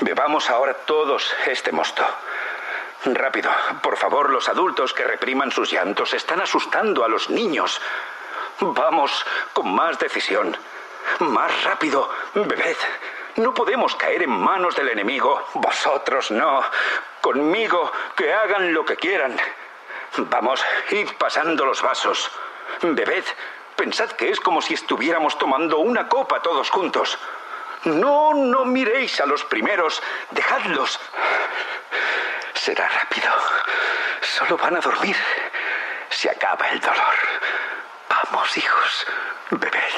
Bebamos 0.00 0.50
ahora 0.50 0.74
todos 0.74 1.34
este 1.46 1.72
mosto. 1.72 2.04
Rápido, 3.04 3.50
por 3.82 3.96
favor, 3.96 4.30
los 4.30 4.48
adultos 4.48 4.92
que 4.92 5.04
repriman 5.04 5.50
sus 5.52 5.70
llantos 5.70 6.12
están 6.12 6.40
asustando 6.40 7.04
a 7.04 7.08
los 7.08 7.30
niños. 7.30 7.80
Vamos 8.60 9.24
con 9.52 9.74
más 9.74 9.98
decisión. 9.98 10.56
Más 11.20 11.64
rápido, 11.64 12.10
bebed. 12.34 12.76
No 13.36 13.54
podemos 13.54 13.94
caer 13.94 14.22
en 14.22 14.30
manos 14.30 14.74
del 14.74 14.88
enemigo. 14.88 15.46
Vosotros 15.54 16.30
no. 16.30 16.62
Conmigo, 17.20 17.92
que 18.16 18.32
hagan 18.32 18.74
lo 18.74 18.84
que 18.84 18.96
quieran. 18.96 19.38
Vamos, 20.16 20.64
id 20.90 21.08
pasando 21.18 21.64
los 21.64 21.82
vasos. 21.82 22.30
Bebed. 22.82 23.24
Pensad 23.76 24.10
que 24.12 24.30
es 24.30 24.40
como 24.40 24.62
si 24.62 24.74
estuviéramos 24.74 25.36
tomando 25.38 25.78
una 25.78 26.08
copa 26.08 26.40
todos 26.40 26.70
juntos. 26.70 27.18
No, 27.84 28.32
no 28.32 28.64
miréis 28.64 29.20
a 29.20 29.26
los 29.26 29.44
primeros. 29.44 30.02
Dejadlos. 30.30 30.98
Será 32.54 32.88
rápido. 32.88 33.30
Solo 34.22 34.56
van 34.56 34.76
a 34.76 34.80
dormir. 34.80 35.16
Se 36.08 36.30
acaba 36.30 36.68
el 36.70 36.80
dolor. 36.80 37.16
Vamos, 38.08 38.56
hijos. 38.56 39.06
Bebed. 39.50 39.94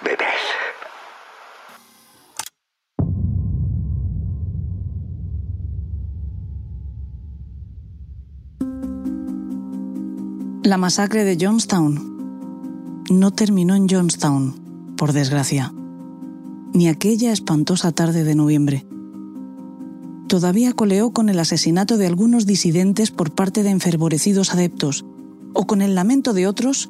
Bebed. 0.00 0.61
La 10.72 10.78
masacre 10.78 11.26
de 11.26 11.36
Jonestown 11.38 13.04
no 13.10 13.30
terminó 13.30 13.74
en 13.74 13.86
Jonestown, 13.90 14.94
por 14.96 15.12
desgracia, 15.12 15.70
ni 16.72 16.88
aquella 16.88 17.30
espantosa 17.30 17.92
tarde 17.92 18.24
de 18.24 18.34
noviembre. 18.34 18.86
Todavía 20.28 20.72
coleó 20.72 21.10
con 21.10 21.28
el 21.28 21.38
asesinato 21.40 21.98
de 21.98 22.06
algunos 22.06 22.46
disidentes 22.46 23.10
por 23.10 23.32
parte 23.34 23.62
de 23.62 23.68
enfervorecidos 23.68 24.54
adeptos, 24.54 25.04
o 25.52 25.66
con 25.66 25.82
el 25.82 25.94
lamento 25.94 26.32
de 26.32 26.46
otros 26.46 26.88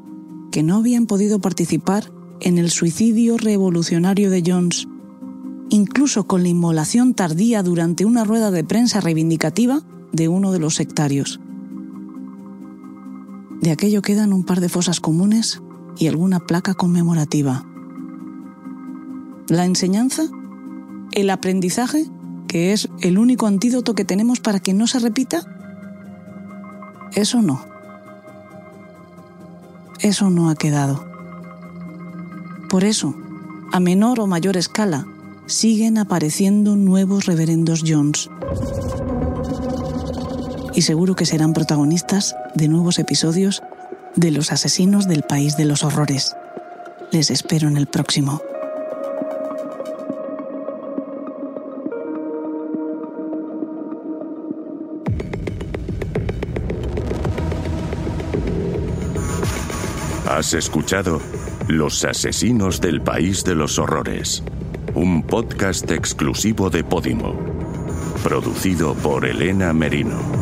que 0.53 0.63
no 0.63 0.77
habían 0.77 1.07
podido 1.07 1.41
participar 1.41 2.13
en 2.41 2.59
el 2.59 2.71
suicidio 2.71 3.37
revolucionario 3.37 4.31
de 4.31 4.45
Jones, 4.47 4.87
incluso 5.71 6.29
con 6.29 6.45
la 6.45 6.51
inmolación 6.51 7.15
tardía 7.15 7.65
durante 7.65 8.05
una 8.05 8.23
rueda 8.23 8.53
de 8.53 8.63
prensa 8.63 9.01
reivindicativa 9.01 9.83
de 10.13 10.29
uno 10.29 10.53
de 10.53 10.61
los 10.61 10.77
sectarios. 10.77 11.41
De 13.63 13.71
aquello 13.71 14.03
quedan 14.03 14.33
un 14.33 14.43
par 14.43 14.61
de 14.61 14.69
fosas 14.69 14.99
comunes 14.99 15.63
y 15.97 16.09
alguna 16.09 16.41
placa 16.41 16.75
conmemorativa. 16.75 17.65
La 19.49 19.65
enseñanza, 19.65 20.25
el 21.13 21.31
aprendizaje, 21.31 22.07
que 22.49 22.73
es 22.73 22.89
el 23.01 23.19
único 23.19 23.47
antídoto 23.47 23.95
que 23.95 24.05
tenemos 24.05 24.41
para 24.41 24.59
que 24.59 24.75
no 24.75 24.89
se 24.89 24.99
repita, 24.99 25.47
eso 27.15 27.41
no. 27.41 27.65
Eso 30.01 30.29
no 30.29 30.51
ha 30.51 30.57
quedado. 30.57 31.07
Por 32.69 32.83
eso, 32.83 33.15
a 33.71 33.79
menor 33.79 34.19
o 34.19 34.27
mayor 34.27 34.57
escala, 34.57 35.07
siguen 35.47 35.99
apareciendo 35.99 36.75
nuevos 36.75 37.27
reverendos 37.27 37.85
Jones. 37.87 38.29
Y 40.75 40.83
seguro 40.83 41.15
que 41.15 41.27
serán 41.27 41.53
protagonistas 41.53 42.35
de 42.55 42.69
nuevos 42.69 42.99
episodios 42.99 43.63
de 44.17 44.31
Los 44.31 44.53
Asesinos 44.53 45.07
del 45.07 45.23
País 45.23 45.57
de 45.57 45.65
los 45.65 45.85
Horrores. 45.85 46.35
Les 47.11 47.31
espero 47.31 47.69
en 47.69 47.77
el 47.77 47.87
próximo. 47.87 48.41
Has 60.27 60.55
escuchado 60.55 61.21
Los 61.69 62.05
Asesinos 62.05 62.81
del 62.81 63.03
País 63.03 63.45
de 63.45 63.55
los 63.55 63.79
Horrores, 63.79 64.43
un 64.95 65.23
podcast 65.23 65.89
exclusivo 65.91 66.71
de 66.71 66.83
Podimo, 66.83 67.37
producido 68.25 68.95
por 68.95 69.25
Elena 69.25 69.73
Merino. 69.73 70.42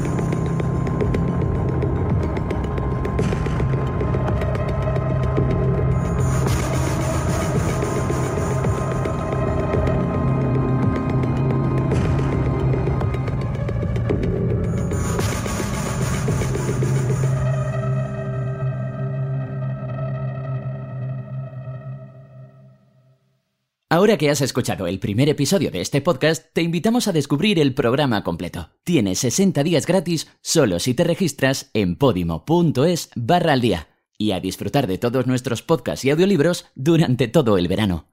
Ahora 24.01 24.17
que 24.17 24.31
has 24.31 24.41
escuchado 24.41 24.87
el 24.87 24.99
primer 24.99 25.29
episodio 25.29 25.71
de 25.71 25.83
este 25.83 26.01
podcast, 26.01 26.47
te 26.55 26.63
invitamos 26.63 27.07
a 27.07 27.13
descubrir 27.13 27.59
el 27.59 27.75
programa 27.75 28.25
completo. 28.25 28.71
Tienes 28.83 29.19
60 29.19 29.63
días 29.63 29.85
gratis 29.85 30.27
solo 30.41 30.79
si 30.79 30.95
te 30.95 31.05
registras 31.05 31.69
en 31.75 31.97
podimo.es 31.97 33.11
barra 33.15 33.53
al 33.53 33.61
día 33.61 33.89
y 34.17 34.31
a 34.31 34.41
disfrutar 34.41 34.87
de 34.87 34.97
todos 34.97 35.27
nuestros 35.27 35.61
podcasts 35.61 36.07
y 36.07 36.11
audiolibros 36.13 36.65
durante 36.75 37.29
todo 37.29 37.59
el 37.59 37.69
verano. 37.69 38.10